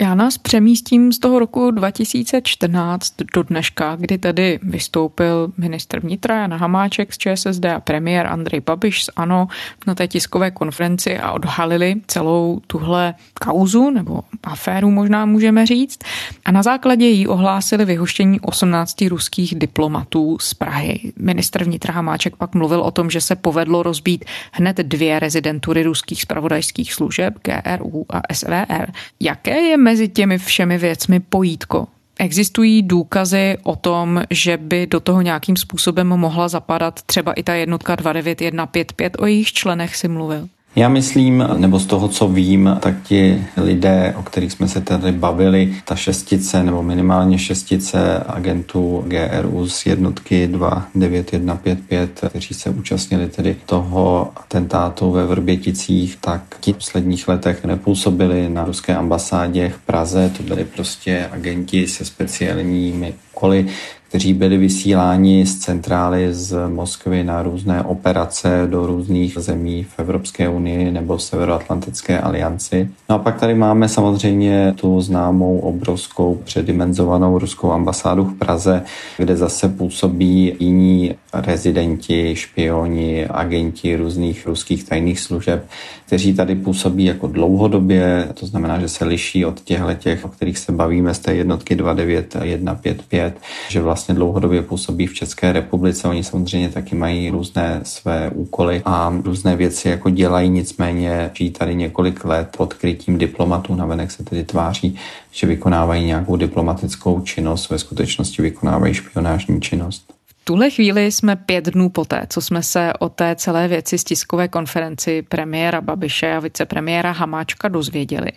Já 0.00 0.14
nás 0.14 0.38
přemístím 0.38 1.12
z 1.12 1.18
toho 1.18 1.38
roku 1.38 1.70
2014 1.70 3.14
do 3.34 3.42
dneška, 3.42 3.96
kdy 3.96 4.18
tady 4.18 4.58
vystoupil 4.62 5.52
ministr 5.56 6.00
vnitra 6.00 6.36
Jan 6.36 6.54
Hamáček 6.54 7.12
z 7.14 7.18
ČSSD 7.18 7.64
a 7.64 7.80
premiér 7.80 8.26
Andrej 8.26 8.60
Babiš 8.60 9.04
z 9.04 9.10
ANO 9.16 9.48
na 9.86 9.94
té 9.94 10.08
tiskové 10.08 10.50
konferenci 10.50 11.18
a 11.18 11.32
odhalili 11.32 11.94
celou 12.06 12.60
tuhle 12.66 13.14
kauzu 13.44 13.90
nebo 13.90 14.22
aféru 14.44 14.90
možná 14.90 15.26
můžeme 15.26 15.66
říct. 15.66 15.98
A 16.44 16.52
na 16.52 16.62
základě 16.62 17.06
jí 17.06 17.28
ohlásili 17.28 17.84
vyhoštění 17.84 18.40
18 18.40 19.02
ruských 19.02 19.54
diplomatů 19.54 20.38
z 20.40 20.54
Prahy. 20.54 21.12
Ministr 21.18 21.64
vnitra 21.64 21.94
Hamáček 21.94 22.36
pak 22.36 22.54
mluvil 22.54 22.80
o 22.80 22.90
tom, 22.90 23.10
že 23.10 23.20
se 23.20 23.36
povedlo 23.36 23.82
rozbít 23.82 24.24
hned 24.52 24.76
dvě 24.76 25.20
rezidentury 25.20 25.82
ruských 25.82 26.22
spravodajských 26.22 26.92
služeb 26.92 27.34
GRU 27.42 28.06
a 28.08 28.34
SVR. 28.34 28.92
Jaké 29.20 29.60
je 29.60 29.85
mezi 29.86 30.08
těmi 30.08 30.38
všemi 30.38 30.78
věcmi 30.78 31.20
pojítko? 31.20 31.86
Existují 32.18 32.82
důkazy 32.82 33.58
o 33.62 33.76
tom, 33.76 34.22
že 34.30 34.56
by 34.56 34.86
do 34.86 35.00
toho 35.00 35.22
nějakým 35.22 35.56
způsobem 35.56 36.06
mohla 36.06 36.48
zapadat 36.48 37.02
třeba 37.02 37.32
i 37.32 37.42
ta 37.42 37.54
jednotka 37.54 37.94
29155, 37.94 39.16
o 39.18 39.26
jejich 39.26 39.52
členech 39.52 39.96
si 39.96 40.08
mluvil? 40.08 40.48
Já 40.78 40.88
myslím, 40.88 41.44
nebo 41.56 41.78
z 41.78 41.86
toho, 41.86 42.08
co 42.08 42.28
vím, 42.28 42.76
tak 42.80 42.94
ti 43.02 43.44
lidé, 43.56 44.14
o 44.16 44.22
kterých 44.22 44.52
jsme 44.52 44.68
se 44.68 44.80
tady 44.80 45.12
bavili, 45.12 45.74
ta 45.84 45.96
šestice 45.96 46.62
nebo 46.62 46.82
minimálně 46.82 47.38
šestice 47.38 48.18
agentů 48.26 49.04
GRU 49.06 49.68
z 49.68 49.86
jednotky 49.86 50.46
29155, 50.46 52.24
kteří 52.28 52.54
se 52.54 52.70
účastnili 52.70 53.28
tedy 53.28 53.56
toho 53.66 54.32
atentátu 54.36 55.10
ve 55.10 55.26
Vrběticích, 55.26 56.16
tak 56.20 56.56
ti 56.60 56.72
v 56.72 56.76
posledních 56.76 57.28
letech 57.28 57.64
nepůsobili 57.64 58.48
na 58.48 58.64
ruské 58.64 58.96
ambasádě 58.96 59.68
v 59.68 59.86
Praze. 59.86 60.32
To 60.36 60.42
byli 60.42 60.64
prostě 60.64 61.28
agenti 61.32 61.88
se 61.88 62.04
speciálními 62.04 63.14
úkoly, 63.32 63.66
kteří 64.08 64.34
byli 64.34 64.56
vysíláni 64.56 65.46
z 65.46 65.58
centrály 65.58 66.34
z 66.34 66.68
Moskvy 66.68 67.24
na 67.24 67.42
různé 67.42 67.82
operace 67.82 68.66
do 68.70 68.86
různých 68.86 69.38
zemí 69.38 69.84
v 69.84 69.98
Evropské 69.98 70.48
unii 70.48 70.90
nebo 70.90 71.18
Severoatlantické 71.18 72.20
alianci. 72.20 72.90
No 73.08 73.16
a 73.16 73.18
pak 73.18 73.40
tady 73.40 73.54
máme 73.54 73.88
samozřejmě 73.88 74.74
tu 74.76 75.00
známou 75.00 75.58
obrovskou 75.58 76.40
předimenzovanou 76.44 77.38
ruskou 77.38 77.72
ambasádu 77.72 78.24
v 78.24 78.38
Praze, 78.38 78.82
kde 79.16 79.36
zase 79.36 79.68
působí 79.68 80.56
jiní 80.58 81.14
rezidenti, 81.32 82.36
špioni, 82.36 83.26
agenti 83.26 83.96
různých 83.96 84.46
ruských 84.46 84.84
tajných 84.84 85.20
služeb, 85.20 85.66
kteří 86.06 86.34
tady 86.34 86.54
působí 86.54 87.04
jako 87.04 87.26
dlouhodobě, 87.26 88.28
to 88.34 88.46
znamená, 88.46 88.80
že 88.80 88.88
se 88.88 89.04
liší 89.04 89.44
od 89.44 89.60
těchto 89.60 89.94
těch, 89.94 90.24
o 90.24 90.28
kterých 90.28 90.58
se 90.58 90.72
bavíme 90.72 91.14
z 91.14 91.18
té 91.18 91.34
jednotky 91.34 91.74
29155, 91.74 93.38
že 93.68 93.82
vlastně 93.82 94.14
dlouhodobě 94.14 94.62
působí 94.62 95.06
v 95.06 95.14
České 95.14 95.52
republice. 95.52 96.08
Oni 96.08 96.24
samozřejmě 96.24 96.68
taky 96.68 96.94
mají 96.94 97.30
různé 97.30 97.80
své 97.82 98.30
úkoly 98.34 98.82
a 98.84 99.12
různé 99.24 99.56
věci 99.56 99.88
jako 99.88 100.10
dělají, 100.10 100.48
nicméně 100.48 101.30
žijí 101.34 101.50
tady 101.50 101.74
několik 101.74 102.24
let 102.24 102.48
pod 102.56 102.74
krytím 102.74 103.18
diplomatů, 103.18 103.74
navenek 103.74 104.10
se 104.10 104.24
tedy 104.24 104.44
tváří, 104.44 104.96
že 105.30 105.46
vykonávají 105.46 106.06
nějakou 106.06 106.36
diplomatickou 106.36 107.20
činnost, 107.20 107.70
ve 107.70 107.78
skutečnosti 107.78 108.42
vykonávají 108.42 108.94
špionážní 108.94 109.60
činnost 109.60 110.15
tuhle 110.46 110.70
chvíli 110.70 111.12
jsme 111.12 111.36
pět 111.36 111.64
dnů 111.64 111.88
poté, 111.88 112.26
co 112.28 112.40
jsme 112.40 112.62
se 112.62 112.92
o 112.98 113.08
té 113.08 113.36
celé 113.36 113.68
věci 113.68 113.98
z 113.98 114.04
tiskové 114.04 114.48
konferenci 114.48 115.22
premiéra 115.22 115.80
Babiše 115.80 116.34
a 116.34 116.40
vicepremiéra 116.40 117.12
Hamáčka 117.12 117.68
dozvěděli. 117.68 118.32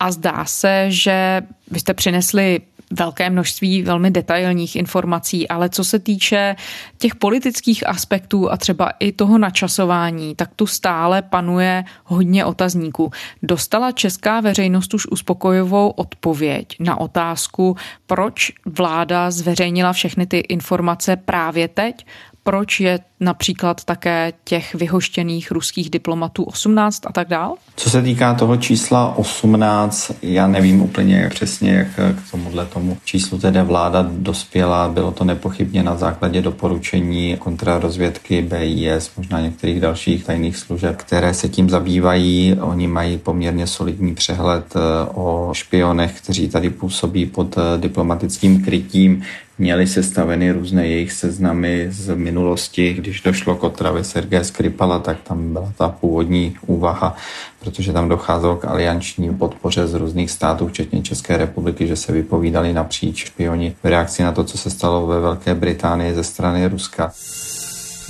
A 0.00 0.10
zdá 0.12 0.44
se, 0.44 0.86
že 0.88 1.42
vy 1.70 1.80
jste 1.80 1.94
přinesli 1.94 2.60
velké 2.92 3.30
množství 3.30 3.82
velmi 3.82 4.10
detailních 4.10 4.76
informací, 4.76 5.48
ale 5.48 5.68
co 5.68 5.84
se 5.84 5.98
týče 5.98 6.56
těch 6.98 7.14
politických 7.14 7.86
aspektů 7.86 8.50
a 8.50 8.56
třeba 8.56 8.90
i 9.00 9.12
toho 9.12 9.38
načasování, 9.38 10.34
tak 10.34 10.50
tu 10.56 10.66
stále 10.66 11.22
panuje 11.22 11.84
hodně 12.04 12.44
otazníků. 12.44 13.10
Dostala 13.42 13.92
česká 13.92 14.40
veřejnost 14.40 14.94
už 14.94 15.06
uspokojivou 15.06 15.88
odpověď 15.88 16.76
na 16.80 17.00
otázku, 17.00 17.76
proč 18.06 18.52
vláda 18.66 19.30
zveřejnila 19.30 19.92
všechny 19.92 20.26
ty 20.26 20.38
informace 20.38 21.16
právě 21.16 21.68
teď, 21.68 22.06
proč 22.48 22.80
je 22.80 22.98
například 23.20 23.84
také 23.84 24.32
těch 24.44 24.74
vyhoštěných 24.74 25.50
ruských 25.50 25.90
diplomatů 25.90 26.42
18 26.44 27.06
a 27.06 27.12
tak 27.12 27.28
dál? 27.28 27.54
Co 27.76 27.90
se 27.90 28.02
týká 28.02 28.34
toho 28.34 28.56
čísla 28.56 29.16
18, 29.16 30.12
já 30.22 30.46
nevím 30.46 30.82
úplně 30.82 31.28
přesně, 31.30 31.72
jak 31.72 31.88
k 31.96 32.30
tomuhle 32.30 32.66
tomu 32.66 32.96
číslu 33.04 33.38
tedy 33.38 33.62
vláda 33.62 34.06
dospěla. 34.10 34.88
Bylo 34.88 35.12
to 35.12 35.24
nepochybně 35.24 35.82
na 35.82 35.96
základě 35.96 36.42
doporučení 36.42 37.36
kontrarozvědky 37.38 38.42
BIS, 38.42 39.10
možná 39.16 39.40
některých 39.40 39.80
dalších 39.80 40.24
tajných 40.24 40.56
služeb, 40.56 40.96
které 40.96 41.34
se 41.34 41.48
tím 41.48 41.70
zabývají. 41.70 42.56
Oni 42.60 42.86
mají 42.86 43.18
poměrně 43.18 43.66
solidní 43.66 44.14
přehled 44.14 44.64
eh, 44.76 44.80
o 45.14 45.50
špionech, 45.52 46.20
kteří 46.20 46.48
tady 46.48 46.70
působí 46.70 47.26
pod 47.26 47.58
eh, 47.58 47.78
diplomatickým 47.78 48.64
krytím 48.64 49.22
měli 49.58 49.86
sestaveny 49.86 50.52
různé 50.52 50.88
jejich 50.88 51.12
seznamy 51.12 51.86
z 51.90 52.14
minulosti. 52.14 52.92
Když 52.94 53.20
došlo 53.20 53.54
k 53.54 53.64
otravě 53.64 54.04
Sergeje 54.04 54.44
Skripala, 54.44 54.98
tak 54.98 55.16
tam 55.22 55.52
byla 55.52 55.72
ta 55.78 55.88
původní 55.88 56.56
úvaha, 56.66 57.16
protože 57.60 57.92
tam 57.92 58.08
docházelo 58.08 58.56
k 58.56 58.64
alianční 58.64 59.34
podpoře 59.34 59.86
z 59.86 59.94
různých 59.94 60.30
států, 60.30 60.68
včetně 60.68 61.02
České 61.02 61.36
republiky, 61.36 61.86
že 61.86 61.96
se 61.96 62.12
vypovídali 62.12 62.72
napříč 62.72 63.16
špioni 63.16 63.76
v 63.82 63.86
reakci 63.86 64.22
na 64.22 64.32
to, 64.32 64.44
co 64.44 64.58
se 64.58 64.70
stalo 64.70 65.06
ve 65.06 65.20
Velké 65.20 65.54
Británii 65.54 66.14
ze 66.14 66.24
strany 66.24 66.68
Ruska. 66.68 67.12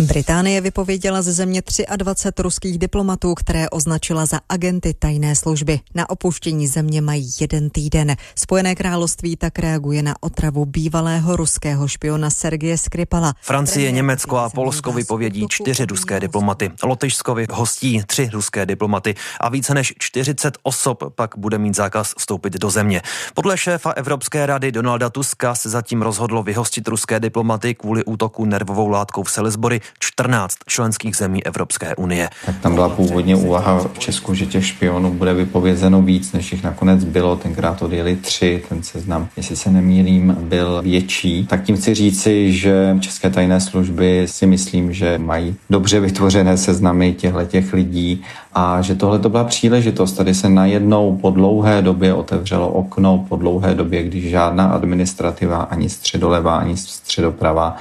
Británie 0.01 0.61
vypověděla 0.61 1.23
ze 1.23 1.33
země 1.33 1.63
23 1.97 2.43
ruských 2.43 2.79
diplomatů, 2.79 3.35
které 3.35 3.69
označila 3.71 4.27
za 4.27 4.41
agenty 4.49 4.95
tajné 4.95 5.37
služby. 5.37 5.81
Na 5.95 6.11
opuštění 6.11 6.67
země 6.67 7.01
mají 7.01 7.31
jeden 7.41 7.71
týden. 7.71 8.17
Spojené 8.35 8.75
království 8.75 9.37
tak 9.37 9.59
reaguje 9.59 10.03
na 10.03 10.15
otravu 10.21 10.65
bývalého 10.67 11.37
ruského 11.37 11.89
špiona 11.89 12.31
Sergeje 12.31 12.79
Skripala. 12.79 13.35
Francie, 13.43 13.93
Německo 13.93 14.37
a 14.37 14.51
Polsko 14.51 14.93
vypovědí 14.93 15.47
čtyři 15.49 15.85
ruské 15.85 16.21
diplomaty. 16.21 16.71
Lotyšsko 16.83 17.37
hostí 17.53 18.03
tři 18.07 18.31
ruské 18.33 18.67
diplomaty 18.67 19.15
a 19.41 19.49
více 19.49 19.75
než 19.75 19.95
40 19.99 20.59
osob 20.63 21.05
pak 21.15 21.35
bude 21.37 21.59
mít 21.59 21.77
zákaz 21.77 22.15
vstoupit 22.19 22.53
do 22.53 22.71
země. 22.71 23.03
Podle 23.35 23.59
šéfa 23.59 23.91
Evropské 23.91 24.47
rady 24.47 24.73
Donalda 24.73 25.11
Tuska 25.11 25.55
se 25.55 25.69
zatím 25.69 26.03
rozhodlo 26.03 26.43
vyhostit 26.43 26.89
ruské 26.89 27.21
diplomaty 27.21 27.75
kvůli 27.75 28.05
útoku 28.05 28.45
nervovou 28.45 28.89
látkou 28.89 29.23
v 29.23 29.31
Salisbury 29.31 29.81
14 29.99 30.57
členských 30.67 31.17
zemí 31.17 31.47
Evropské 31.47 31.95
unie. 31.97 32.29
Tak 32.47 32.59
tam 32.61 32.75
byla 32.75 32.89
původně 32.89 33.37
úvaha 33.37 33.79
v 33.79 33.99
Česku, 33.99 34.35
že 34.35 34.47
těch 34.47 34.67
špionů 34.67 35.13
bude 35.13 35.35
vypovězeno 35.35 36.03
víc, 36.03 36.33
než 36.33 36.53
jich 36.53 36.63
nakonec 36.63 37.05
bylo. 37.05 37.37
Tenkrát 37.37 37.83
odjeli 37.83 38.17
tři, 38.17 38.63
ten 38.69 38.83
seznam, 38.83 39.29
jestli 39.37 39.57
se 39.57 39.71
nemýlím, 39.71 40.37
byl 40.41 40.83
větší. 40.83 41.47
Tak 41.47 41.63
tím 41.63 41.77
chci 41.77 41.95
říci, 41.95 42.53
že 42.53 42.97
české 43.01 43.31
tajné 43.31 43.61
služby 43.61 44.27
si 44.27 44.47
myslím, 44.47 44.93
že 44.93 45.19
mají 45.19 45.57
dobře 45.71 46.01
vytvořené 46.01 46.57
seznamy 46.57 47.13
těchto 47.13 47.45
těch 47.45 47.73
lidí 47.73 48.25
a 48.55 48.83
že 48.83 48.95
tohle 48.95 49.19
to 49.19 49.29
byla 49.29 49.45
příležitost. 49.45 50.13
Tady 50.13 50.35
se 50.35 50.49
najednou 50.49 51.17
po 51.17 51.31
dlouhé 51.31 51.83
době 51.83 52.15
otevřelo 52.15 52.69
okno, 52.69 53.27
po 53.29 53.37
dlouhé 53.37 53.75
době, 53.75 54.03
když 54.03 54.31
žádná 54.31 54.65
administrativa, 54.67 55.57
ani 55.57 55.89
středolevá, 55.89 56.57
ani 56.57 56.77
středoprava 56.77 57.77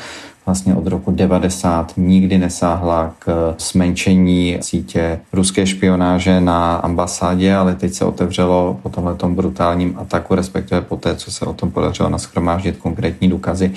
vlastně 0.47 0.75
od 0.75 0.87
roku 0.87 1.11
90 1.11 1.93
nikdy 1.97 2.37
nesáhla 2.37 3.13
k 3.19 3.55
zmenšení 3.59 4.57
sítě 4.61 5.19
ruské 5.33 5.67
špionáže 5.67 6.41
na 6.41 6.75
ambasádě, 6.75 7.55
ale 7.55 7.75
teď 7.75 7.93
se 7.93 8.05
otevřelo 8.05 8.79
po 8.83 8.89
tomhle 8.89 9.15
brutálním 9.27 9.97
ataku, 9.97 10.35
respektive 10.35 10.81
po 10.81 10.97
té, 10.97 11.15
co 11.15 11.31
se 11.31 11.45
o 11.45 11.53
tom 11.53 11.71
podařilo 11.71 12.09
naschromáždit 12.09 12.77
konkrétní 12.77 13.29
důkazy, 13.29 13.71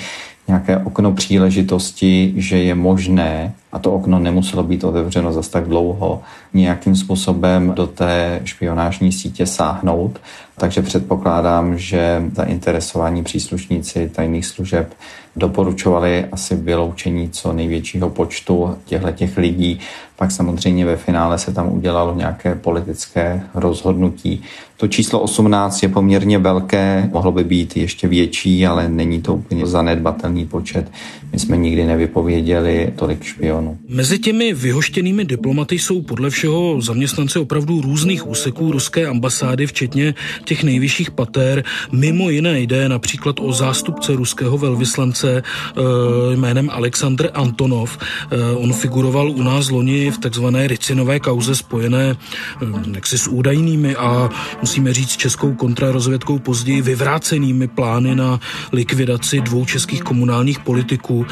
nějaké 0.49 0.77
okno 0.77 1.13
příležitosti, 1.13 2.35
že 2.37 2.59
je 2.59 2.75
možné, 2.75 3.53
a 3.73 3.79
to 3.79 3.93
okno 3.93 4.19
nemuselo 4.19 4.63
být 4.63 4.85
otevřeno 4.85 5.33
zas 5.33 5.49
tak 5.49 5.69
dlouho, 5.69 6.23
nějakým 6.55 6.97
způsobem 6.97 7.73
do 7.77 7.87
té 7.87 8.41
špionážní 8.45 9.13
sítě 9.13 9.47
sáhnout. 9.47 10.21
Takže 10.57 10.83
předpokládám, 10.83 11.79
že 11.79 12.23
zainteresovaní 12.35 13.25
příslušníci 13.25 14.11
tajných 14.15 14.47
služeb 14.47 14.95
doporučovali 15.37 16.27
asi 16.33 16.57
vyloučení 16.57 17.31
co 17.31 17.53
největšího 17.53 18.11
počtu 18.11 18.77
těchto 18.85 19.13
těch 19.13 19.37
lidí. 19.37 19.81
Pak 20.17 20.31
samozřejmě 20.31 20.85
ve 20.85 20.97
finále 20.97 21.39
se 21.39 21.53
tam 21.53 21.73
udělalo 21.73 22.15
nějaké 22.15 22.55
politické 22.55 23.43
rozhodnutí. 23.55 24.43
To 24.77 24.89
číslo 24.89 25.21
18 25.21 25.83
je 25.83 25.89
poměrně 25.89 26.39
velké, 26.39 27.09
mohlo 27.13 27.33
by 27.33 27.45
být 27.45 27.77
ještě 27.77 28.09
větší, 28.09 28.67
ale 28.67 28.89
není 28.89 29.23
to 29.23 29.35
úplně 29.35 29.67
zanedbatelný 29.67 30.47
počet. 30.47 30.91
My 31.33 31.39
jsme 31.39 31.57
nikdy 31.57 31.85
nevypověděli 31.85 32.93
tolik 32.97 33.23
špionů. 33.23 33.60
Mezi 33.89 34.19
těmi 34.19 34.55
vyhoštěnými 34.55 35.25
diplomaty 35.25 35.79
jsou 35.79 36.03
podle 36.03 36.31
všeho 36.31 36.81
zaměstnanci 36.81 37.39
opravdu 37.39 37.81
různých 37.81 38.27
úseků 38.27 38.73
ruské 38.73 39.07
ambasády, 39.07 39.67
včetně 39.67 40.15
těch 40.45 40.65
nejvyšších 40.65 41.11
pater. 41.11 41.65
Mimo 41.93 42.31
jiné 42.31 42.61
jde 42.61 42.89
například 42.89 43.41
o 43.41 43.53
zástupce 43.53 44.17
ruského 44.17 44.59
velvyslance 44.59 45.43
eh, 45.43 46.37
jménem 46.37 46.71
Aleksandr 46.71 47.31
Antonov. 47.35 47.99
Eh, 47.99 48.57
on 48.57 48.73
figuroval 48.73 49.31
u 49.31 49.43
nás 49.43 49.71
loni 49.71 50.11
v 50.11 50.19
takzvané 50.19 50.69
Ricinové 50.69 51.21
kauze 51.21 51.55
spojené 51.55 52.17
eh, 52.17 52.67
jaksi 52.95 53.19
s 53.19 53.29
údajnými 53.29 53.97
a 53.97 54.31
musíme 54.61 54.93
říct 54.93 55.17
českou 55.17 55.55
kontrarozvědkou 55.55 56.39
později 56.39 56.83
vyvrácenými 56.83 57.69
plány 57.69 58.15
na 58.15 58.41
likvidaci 58.73 59.41
dvou 59.41 59.65
českých 59.65 60.03
komunálních 60.03 60.61
politiků. 60.61 61.27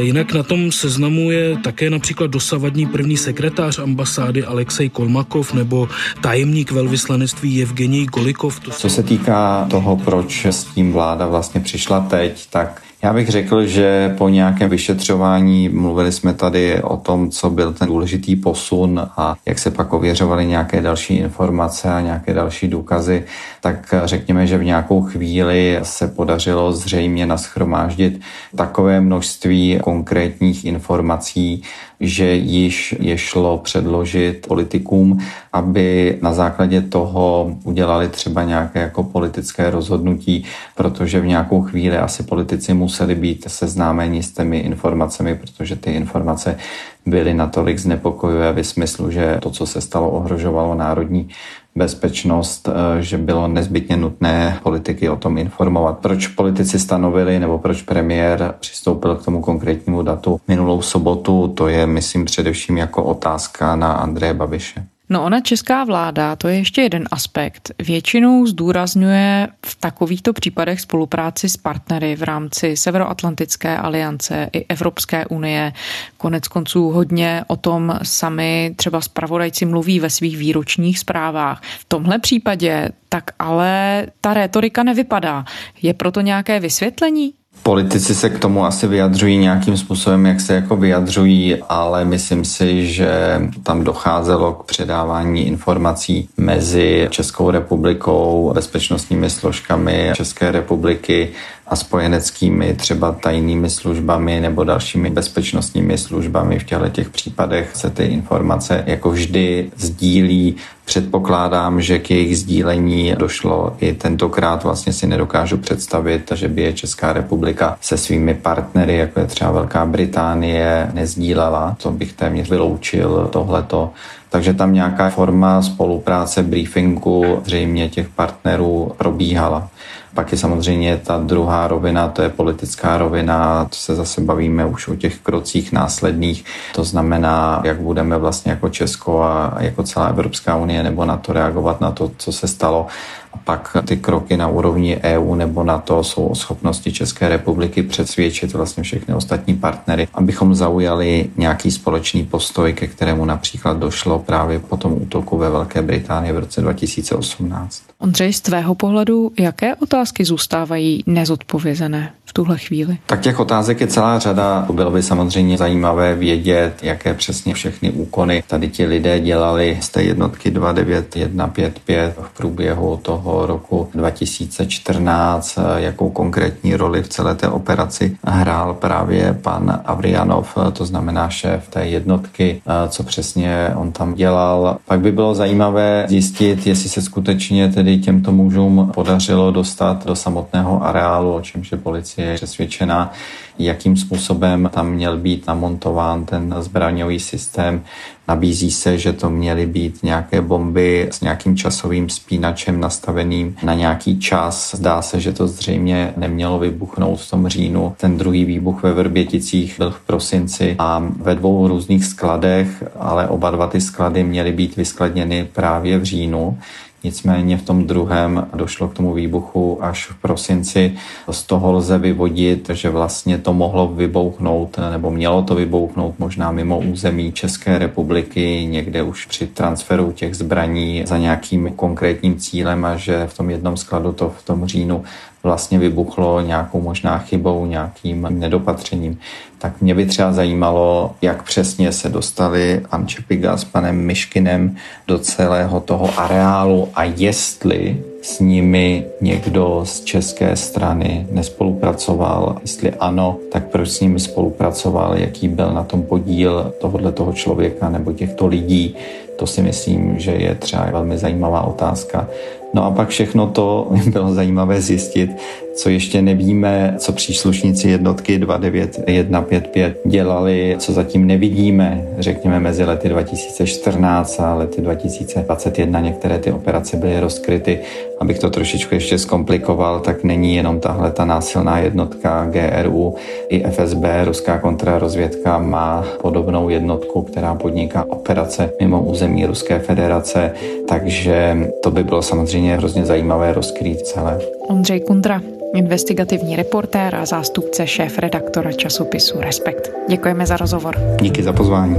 Jinak 0.00 0.32
na 0.32 0.42
tom 0.42 0.72
seznamu 0.72 1.30
je 1.30 1.56
také 1.62 1.90
například 1.90 2.30
dosavadní 2.30 2.86
první 2.86 3.16
sekretář 3.16 3.78
ambasády 3.78 4.44
Alexej 4.44 4.88
Kolmakov 4.88 5.54
nebo 5.54 5.88
tajemník 6.20 6.72
velvyslanectví 6.72 7.62
Evgenij 7.62 8.06
Golikov. 8.06 8.60
Co 8.60 8.88
se 8.88 9.02
týká 9.02 9.66
toho, 9.70 9.96
proč 9.96 10.46
s 10.46 10.64
tím 10.64 10.92
vláda 10.92 11.26
vlastně 11.26 11.60
přišla 11.60 12.00
teď, 12.00 12.46
tak 12.50 12.82
já 13.02 13.12
bych 13.12 13.28
řekl, 13.28 13.66
že 13.66 14.14
po 14.18 14.28
nějakém 14.28 14.70
vyšetřování, 14.70 15.68
mluvili 15.68 16.12
jsme 16.12 16.34
tady 16.34 16.82
o 16.82 16.96
tom, 16.96 17.30
co 17.30 17.50
byl 17.50 17.72
ten 17.72 17.88
důležitý 17.88 18.36
posun 18.36 19.08
a 19.16 19.34
jak 19.46 19.58
se 19.58 19.70
pak 19.70 19.92
ověřovaly 19.92 20.46
nějaké 20.46 20.80
další 20.80 21.14
informace 21.16 21.90
a 21.90 22.00
nějaké 22.00 22.34
další 22.34 22.68
důkazy, 22.68 23.24
tak 23.60 23.94
řekněme, 24.04 24.46
že 24.46 24.58
v 24.58 24.64
nějakou 24.64 25.02
chvíli 25.02 25.78
se 25.82 26.08
podařilo 26.08 26.72
zřejmě 26.72 27.26
naschromáždit 27.26 28.20
takové 28.56 29.00
množství 29.00 29.78
konkrétních 29.82 30.64
informací, 30.64 31.62
že 32.00 32.34
již 32.34 32.94
je 33.00 33.18
šlo 33.18 33.58
předložit 33.58 34.46
politikům, 34.48 35.18
aby 35.52 36.18
na 36.22 36.32
základě 36.32 36.80
toho 36.80 37.56
udělali 37.64 38.08
třeba 38.08 38.42
nějaké 38.42 38.80
jako 38.80 39.02
politické 39.02 39.70
rozhodnutí, 39.70 40.44
protože 40.76 41.20
v 41.20 41.26
nějakou 41.26 41.62
chvíli 41.62 41.98
asi 41.98 42.22
politici 42.22 42.74
museli 42.74 43.14
být 43.14 43.44
seznámeni 43.48 44.22
s 44.22 44.32
těmi 44.32 44.58
informacemi, 44.58 45.34
protože 45.34 45.76
ty 45.76 45.92
informace 45.92 46.58
byly 47.06 47.34
natolik 47.34 47.78
znepokojivé 47.78 48.52
ve 48.52 48.64
smyslu, 48.64 49.10
že 49.10 49.38
to, 49.42 49.50
co 49.50 49.66
se 49.66 49.80
stalo, 49.80 50.10
ohrožovalo 50.10 50.74
národní 50.74 51.28
bezpečnost, 51.74 52.68
eh, 52.68 53.02
že 53.02 53.18
bylo 53.18 53.48
nezbytně 53.48 53.96
nutné 53.96 54.58
politiky 54.62 55.08
o 55.08 55.16
tom 55.16 55.38
informovat. 55.38 55.98
Proč 55.98 56.26
politici 56.26 56.78
stanovili 56.78 57.38
nebo 57.38 57.58
proč 57.58 57.82
premiér 57.82 58.54
přistoupil 58.60 59.14
k 59.14 59.24
tomu 59.24 59.40
konkrétnímu 59.40 60.02
datu 60.02 60.40
minulou 60.48 60.82
sobotu, 60.82 61.48
to 61.48 61.68
je, 61.68 61.86
myslím, 61.86 62.24
především 62.24 62.78
jako 62.78 63.04
otázka 63.04 63.76
na 63.76 63.92
Andreje 63.92 64.34
Babiše. 64.34 64.86
No 65.12 65.24
ona 65.24 65.40
česká 65.40 65.84
vláda, 65.84 66.36
to 66.36 66.48
je 66.48 66.56
ještě 66.56 66.82
jeden 66.82 67.04
aspekt. 67.10 67.70
Většinou 67.78 68.46
zdůrazňuje 68.46 69.48
v 69.66 69.74
takovýchto 69.74 70.32
případech 70.32 70.80
spolupráci 70.80 71.48
s 71.48 71.56
partnery 71.56 72.16
v 72.16 72.22
rámci 72.22 72.76
Severoatlantické 72.76 73.76
aliance 73.76 74.50
i 74.52 74.66
Evropské 74.68 75.26
unie. 75.26 75.72
Konec 76.16 76.48
konců 76.48 76.90
hodně 76.90 77.44
o 77.46 77.56
tom 77.56 77.98
sami 78.02 78.74
třeba 78.76 79.00
zpravodajci 79.00 79.64
mluví 79.64 80.00
ve 80.00 80.10
svých 80.10 80.36
výročních 80.36 80.98
zprávách. 80.98 81.62
V 81.62 81.84
tomhle 81.84 82.18
případě 82.18 82.88
tak 83.08 83.30
ale 83.38 84.06
ta 84.20 84.34
rétorika 84.34 84.82
nevypadá. 84.82 85.44
Je 85.82 85.94
proto 85.94 86.20
nějaké 86.20 86.60
vysvětlení? 86.60 87.34
Politici 87.62 88.14
se 88.14 88.30
k 88.30 88.38
tomu 88.38 88.64
asi 88.64 88.86
vyjadřují 88.86 89.36
nějakým 89.38 89.76
způsobem, 89.76 90.26
jak 90.26 90.40
se 90.40 90.54
jako 90.54 90.76
vyjadřují, 90.76 91.56
ale 91.68 92.04
myslím 92.04 92.44
si, 92.44 92.86
že 92.86 93.40
tam 93.62 93.84
docházelo 93.84 94.52
k 94.52 94.64
předávání 94.64 95.46
informací 95.46 96.28
mezi 96.36 97.08
Českou 97.10 97.50
republikou, 97.50 98.52
bezpečnostními 98.54 99.30
složkami 99.30 100.12
České 100.14 100.50
republiky 100.50 101.28
a 101.72 101.76
spojeneckými 101.76 102.74
třeba 102.74 103.12
tajnými 103.12 103.70
službami 103.70 104.40
nebo 104.40 104.64
dalšími 104.64 105.10
bezpečnostními 105.10 105.98
službami. 105.98 106.58
V 106.58 106.64
těchto 106.64 106.88
těch 106.88 107.10
případech 107.10 107.70
se 107.74 107.90
ty 107.90 108.04
informace 108.04 108.84
jako 108.86 109.10
vždy 109.10 109.70
sdílí. 109.76 110.56
Předpokládám, 110.84 111.80
že 111.80 111.98
k 111.98 112.10
jejich 112.10 112.38
sdílení 112.38 113.14
došlo 113.18 113.76
i 113.80 113.92
tentokrát. 113.92 114.64
Vlastně 114.64 114.92
si 114.92 115.06
nedokážu 115.06 115.58
představit, 115.58 116.32
že 116.34 116.48
by 116.48 116.62
je 116.62 116.72
Česká 116.72 117.12
republika 117.12 117.76
se 117.80 117.96
svými 117.96 118.34
partnery, 118.34 118.96
jako 118.96 119.20
je 119.20 119.26
třeba 119.26 119.50
Velká 119.50 119.86
Británie, 119.86 120.90
nezdílela. 120.92 121.76
To 121.82 121.90
bych 121.90 122.12
téměř 122.12 122.50
vyloučil 122.50 123.28
tohleto. 123.32 123.90
Takže 124.30 124.54
tam 124.54 124.74
nějaká 124.74 125.10
forma 125.10 125.62
spolupráce, 125.62 126.42
briefingu 126.42 127.42
zřejmě 127.44 127.88
těch 127.88 128.08
partnerů 128.08 128.92
probíhala. 128.96 129.68
Pak 130.14 130.32
je 130.32 130.38
samozřejmě 130.38 130.96
ta 130.96 131.18
druhá 131.18 131.68
rovina, 131.68 132.08
to 132.08 132.22
je 132.22 132.28
politická 132.28 132.98
rovina, 132.98 133.64
to 133.64 133.76
se 133.76 133.94
zase 133.94 134.20
bavíme 134.20 134.66
už 134.66 134.88
o 134.88 134.96
těch 134.96 135.18
krocích 135.18 135.72
následných, 135.72 136.44
to 136.74 136.84
znamená, 136.84 137.60
jak 137.64 137.80
budeme 137.80 138.18
vlastně 138.18 138.50
jako 138.50 138.68
Česko 138.68 139.22
a 139.22 139.54
jako 139.60 139.82
celá 139.82 140.06
Evropská 140.06 140.56
unie 140.56 140.82
nebo 140.82 141.04
na 141.04 141.16
to 141.16 141.32
reagovat 141.32 141.80
na 141.80 141.90
to, 141.90 142.10
co 142.16 142.32
se 142.32 142.48
stalo. 142.48 142.86
A 143.32 143.36
pak 143.36 143.76
ty 143.84 143.96
kroky 143.96 144.36
na 144.36 144.48
úrovni 144.48 145.00
EU 145.02 145.34
nebo 145.34 145.64
na 145.64 145.78
to 145.78 146.04
jsou 146.04 146.26
o 146.26 146.34
schopnosti 146.34 146.92
České 146.92 147.28
republiky 147.28 147.82
přesvědčit 147.82 148.52
vlastně 148.52 148.82
všechny 148.82 149.14
ostatní 149.14 149.54
partnery, 149.54 150.08
abychom 150.14 150.54
zaujali 150.54 151.30
nějaký 151.36 151.70
společný 151.70 152.24
postoj, 152.24 152.72
ke 152.72 152.86
kterému 152.86 153.24
například 153.24 153.76
došlo 153.76 154.18
právě 154.18 154.58
po 154.58 154.76
tom 154.76 154.92
útoku 154.92 155.38
ve 155.38 155.50
Velké 155.50 155.82
Británii 155.82 156.32
v 156.32 156.38
roce 156.38 156.60
2018. 156.60 157.91
Ondřej, 158.02 158.32
z 158.32 158.40
tvého 158.40 158.74
pohledu, 158.74 159.32
jaké 159.38 159.74
otázky 159.74 160.24
zůstávají 160.24 161.04
nezodpovězené 161.06 162.12
v 162.24 162.32
tuhle 162.32 162.58
chvíli? 162.58 162.98
Tak 163.06 163.20
těch 163.20 163.40
otázek 163.40 163.80
je 163.80 163.86
celá 163.86 164.18
řada. 164.18 164.66
Bylo 164.72 164.90
by 164.90 165.02
samozřejmě 165.02 165.58
zajímavé 165.58 166.14
vědět, 166.14 166.74
jaké 166.82 167.14
přesně 167.14 167.54
všechny 167.54 167.90
úkony 167.90 168.44
tady 168.46 168.68
ti 168.68 168.86
lidé 168.86 169.20
dělali 169.20 169.78
z 169.80 169.88
té 169.88 170.02
jednotky 170.02 170.50
29155 170.50 172.16
v 172.22 172.36
průběhu 172.36 173.00
toho 173.02 173.46
roku 173.46 173.88
2014, 173.94 175.58
jakou 175.76 176.10
konkrétní 176.10 176.76
roli 176.76 177.02
v 177.02 177.08
celé 177.08 177.34
té 177.34 177.48
operaci 177.48 178.16
hrál 178.24 178.74
právě 178.74 179.38
pan 179.42 179.80
Avrianov, 179.84 180.58
to 180.72 180.84
znamená 180.84 181.28
šéf 181.28 181.68
té 181.68 181.86
jednotky, 181.86 182.62
co 182.88 183.02
přesně 183.02 183.68
on 183.74 183.92
tam 183.92 184.14
dělal. 184.14 184.78
Pak 184.86 185.00
by 185.00 185.12
bylo 185.12 185.34
zajímavé 185.34 186.06
zjistit, 186.08 186.66
jestli 186.66 186.88
se 186.88 187.02
skutečně 187.02 187.68
tedy 187.68 187.91
těmto 187.98 188.32
mužům 188.32 188.90
podařilo 188.94 189.50
dostat 189.50 190.06
do 190.06 190.16
samotného 190.16 190.84
areálu, 190.84 191.34
o 191.34 191.40
čemž 191.40 191.72
je 191.72 191.78
policie 191.78 192.34
přesvědčená, 192.34 193.12
jakým 193.58 193.96
způsobem 193.96 194.70
tam 194.74 194.90
měl 194.90 195.16
být 195.16 195.46
namontován 195.46 196.24
ten 196.24 196.54
zbraňový 196.58 197.20
systém. 197.20 197.82
Nabízí 198.28 198.70
se, 198.70 198.98
že 198.98 199.12
to 199.12 199.30
měly 199.30 199.66
být 199.66 200.02
nějaké 200.02 200.40
bomby 200.40 201.08
s 201.10 201.20
nějakým 201.20 201.56
časovým 201.56 202.08
spínačem 202.08 202.80
nastaveným 202.80 203.56
na 203.62 203.74
nějaký 203.74 204.18
čas. 204.20 204.74
Zdá 204.74 205.02
se, 205.02 205.20
že 205.20 205.32
to 205.32 205.48
zřejmě 205.48 206.14
nemělo 206.16 206.58
vybuchnout 206.58 207.20
v 207.20 207.30
tom 207.30 207.48
říjnu. 207.48 207.94
Ten 208.00 208.18
druhý 208.18 208.44
výbuch 208.44 208.82
ve 208.82 208.92
Vrběticích 208.92 209.74
byl 209.78 209.90
v 209.90 210.00
prosinci 210.00 210.76
a 210.78 211.02
ve 211.16 211.34
dvou 211.34 211.68
různých 211.68 212.04
skladech, 212.04 212.84
ale 212.98 213.28
oba 213.28 213.50
dva 213.50 213.66
ty 213.66 213.80
sklady 213.80 214.24
měly 214.24 214.52
být 214.52 214.76
vyskladněny 214.76 215.48
právě 215.52 215.98
v 215.98 216.04
říjnu. 216.04 216.58
Nicméně 217.04 217.56
v 217.56 217.62
tom 217.62 217.86
druhém 217.86 218.48
došlo 218.54 218.88
k 218.88 218.94
tomu 218.94 219.14
výbuchu 219.14 219.84
až 219.84 220.10
v 220.10 220.14
prosinci. 220.14 220.94
Z 221.30 221.42
toho 221.42 221.72
lze 221.72 221.98
vyvodit, 221.98 222.70
že 222.72 222.90
vlastně 222.90 223.38
to 223.38 223.52
mohlo 223.52 223.88
vybouchnout 223.88 224.78
nebo 224.90 225.10
mělo 225.10 225.42
to 225.42 225.54
vybouchnout 225.54 226.18
možná 226.18 226.52
mimo 226.52 226.78
území 226.78 227.32
České 227.32 227.78
republiky, 227.78 228.66
někde 228.70 229.02
už 229.02 229.26
při 229.26 229.46
transferu 229.46 230.12
těch 230.12 230.36
zbraní 230.36 231.02
za 231.06 231.18
nějakým 231.18 231.72
konkrétním 231.76 232.36
cílem 232.36 232.84
a 232.84 232.96
že 232.96 233.26
v 233.26 233.36
tom 233.36 233.50
jednom 233.50 233.76
skladu 233.76 234.12
to 234.12 234.34
v 234.38 234.42
tom 234.42 234.66
říjnu 234.66 235.04
vlastně 235.42 235.78
vybuchlo 235.78 236.40
nějakou 236.40 236.80
možná 236.80 237.18
chybou, 237.18 237.66
nějakým 237.66 238.26
nedopatřením. 238.30 239.18
Tak 239.58 239.80
mě 239.80 239.94
by 239.94 240.06
třeba 240.06 240.32
zajímalo, 240.32 241.14
jak 241.22 241.42
přesně 241.42 241.92
se 241.92 242.08
dostali 242.08 242.80
Ančepiga 242.90 243.56
s 243.56 243.64
panem 243.64 243.96
Myškinem 243.96 244.76
do 245.08 245.18
celého 245.18 245.80
toho 245.80 246.10
areálu 246.16 246.88
a 246.94 247.04
jestli 247.04 248.02
s 248.22 248.40
nimi 248.40 249.06
někdo 249.20 249.80
z 249.84 250.00
české 250.00 250.56
strany 250.56 251.26
nespolupracoval. 251.30 252.58
Jestli 252.62 252.90
ano, 252.90 253.36
tak 253.52 253.64
proč 253.64 253.88
s 253.88 254.00
nimi 254.00 254.20
spolupracoval, 254.20 255.18
jaký 255.18 255.48
byl 255.48 255.72
na 255.72 255.84
tom 255.84 256.02
podíl 256.02 256.74
tohohle 256.80 257.12
toho 257.12 257.32
člověka 257.32 257.88
nebo 257.88 258.12
těchto 258.12 258.46
lidí. 258.46 258.96
To 259.36 259.46
si 259.46 259.62
myslím, 259.62 260.18
že 260.18 260.30
je 260.30 260.54
třeba 260.54 260.90
velmi 260.90 261.18
zajímavá 261.18 261.62
otázka. 261.62 262.28
No 262.74 262.84
a 262.84 262.90
pak 262.90 263.08
všechno 263.08 263.46
to 263.46 263.90
bylo 264.06 264.34
zajímavé 264.34 264.80
zjistit, 264.80 265.30
co 265.74 265.90
ještě 265.90 266.22
nevíme, 266.22 266.94
co 266.98 267.12
příslušníci 267.12 267.88
jednotky 267.88 268.38
29155 268.38 270.00
dělali, 270.06 270.76
co 270.78 270.92
zatím 270.92 271.26
nevidíme, 271.26 272.06
řekněme 272.18 272.60
mezi 272.60 272.84
lety 272.84 273.08
2014 273.08 274.40
a 274.40 274.54
lety 274.54 274.82
2021 274.82 276.00
některé 276.00 276.38
ty 276.38 276.52
operace 276.52 276.96
byly 276.96 277.20
rozkryty. 277.20 277.80
Abych 278.20 278.38
to 278.38 278.50
trošičku 278.50 278.94
ještě 278.94 279.18
zkomplikoval, 279.18 280.00
tak 280.00 280.24
není 280.24 280.56
jenom 280.56 280.80
tahle 280.80 281.10
ta 281.10 281.24
násilná 281.24 281.78
jednotka 281.78 282.50
GRU, 282.50 283.14
i 283.48 283.64
FSB, 283.70 284.04
ruská 284.24 284.58
kontrarozvědka, 284.58 285.58
má 285.58 286.04
podobnou 286.20 286.68
jednotku, 286.68 287.22
která 287.22 287.54
podniká 287.54 288.04
operace 288.08 288.70
mimo 288.80 289.02
území 289.02 289.46
Ruské 289.46 289.78
federace, 289.78 290.52
takže 290.88 291.58
to 291.82 291.90
by 291.90 292.04
bylo 292.04 292.22
samozřejmě 292.22 292.76
hrozně 292.76 293.06
zajímavé 293.06 293.52
rozkrýt 293.52 294.00
celé. 294.00 294.38
Ondřej 294.68 295.00
Kundra, 295.00 295.40
investigativní 295.74 296.56
reportér 296.56 297.14
a 297.14 297.26
zástupce 297.26 297.86
šéf 297.86 298.18
redaktora 298.18 298.72
časopisu 298.72 299.40
Respekt. 299.40 299.90
Děkujeme 300.08 300.46
za 300.46 300.56
rozhovor. 300.56 300.96
Díky 301.20 301.42
za 301.42 301.52
pozvání. 301.52 301.96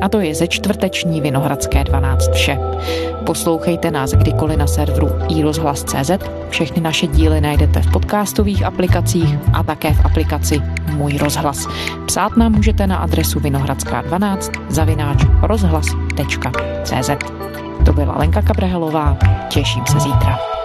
A 0.00 0.08
to 0.08 0.20
je 0.20 0.34
ze 0.34 0.48
čtvrteční 0.48 1.20
Vinohradské 1.20 1.84
12 1.84 2.30
vše. 2.32 2.58
Poslouchejte 3.26 3.90
nás 3.90 4.12
kdykoliv 4.12 4.58
na 4.58 4.66
serveru 4.66 5.08
iRozhlas.cz. 5.28 6.10
Všechny 6.50 6.82
naše 6.82 7.06
díly 7.06 7.40
najdete 7.40 7.82
v 7.82 7.92
podcastových 7.92 8.64
aplikacích 8.64 9.38
a 9.52 9.62
také 9.62 9.92
v 9.92 10.04
aplikaci 10.04 10.60
Můj 10.92 11.18
rozhlas. 11.18 11.66
Psát 12.06 12.36
nám 12.36 12.52
můžete 12.52 12.86
na 12.86 12.96
adresu 12.96 13.40
vinohradská12 13.40 14.50
zavináč 14.68 15.24
rozhlas.cz. 15.42 17.10
To 17.84 17.92
byla 17.92 18.18
Lenka 18.18 18.42
Kabrhelová. 18.42 19.18
Těším 19.48 19.82
se 19.86 20.00
zítra. 20.00 20.57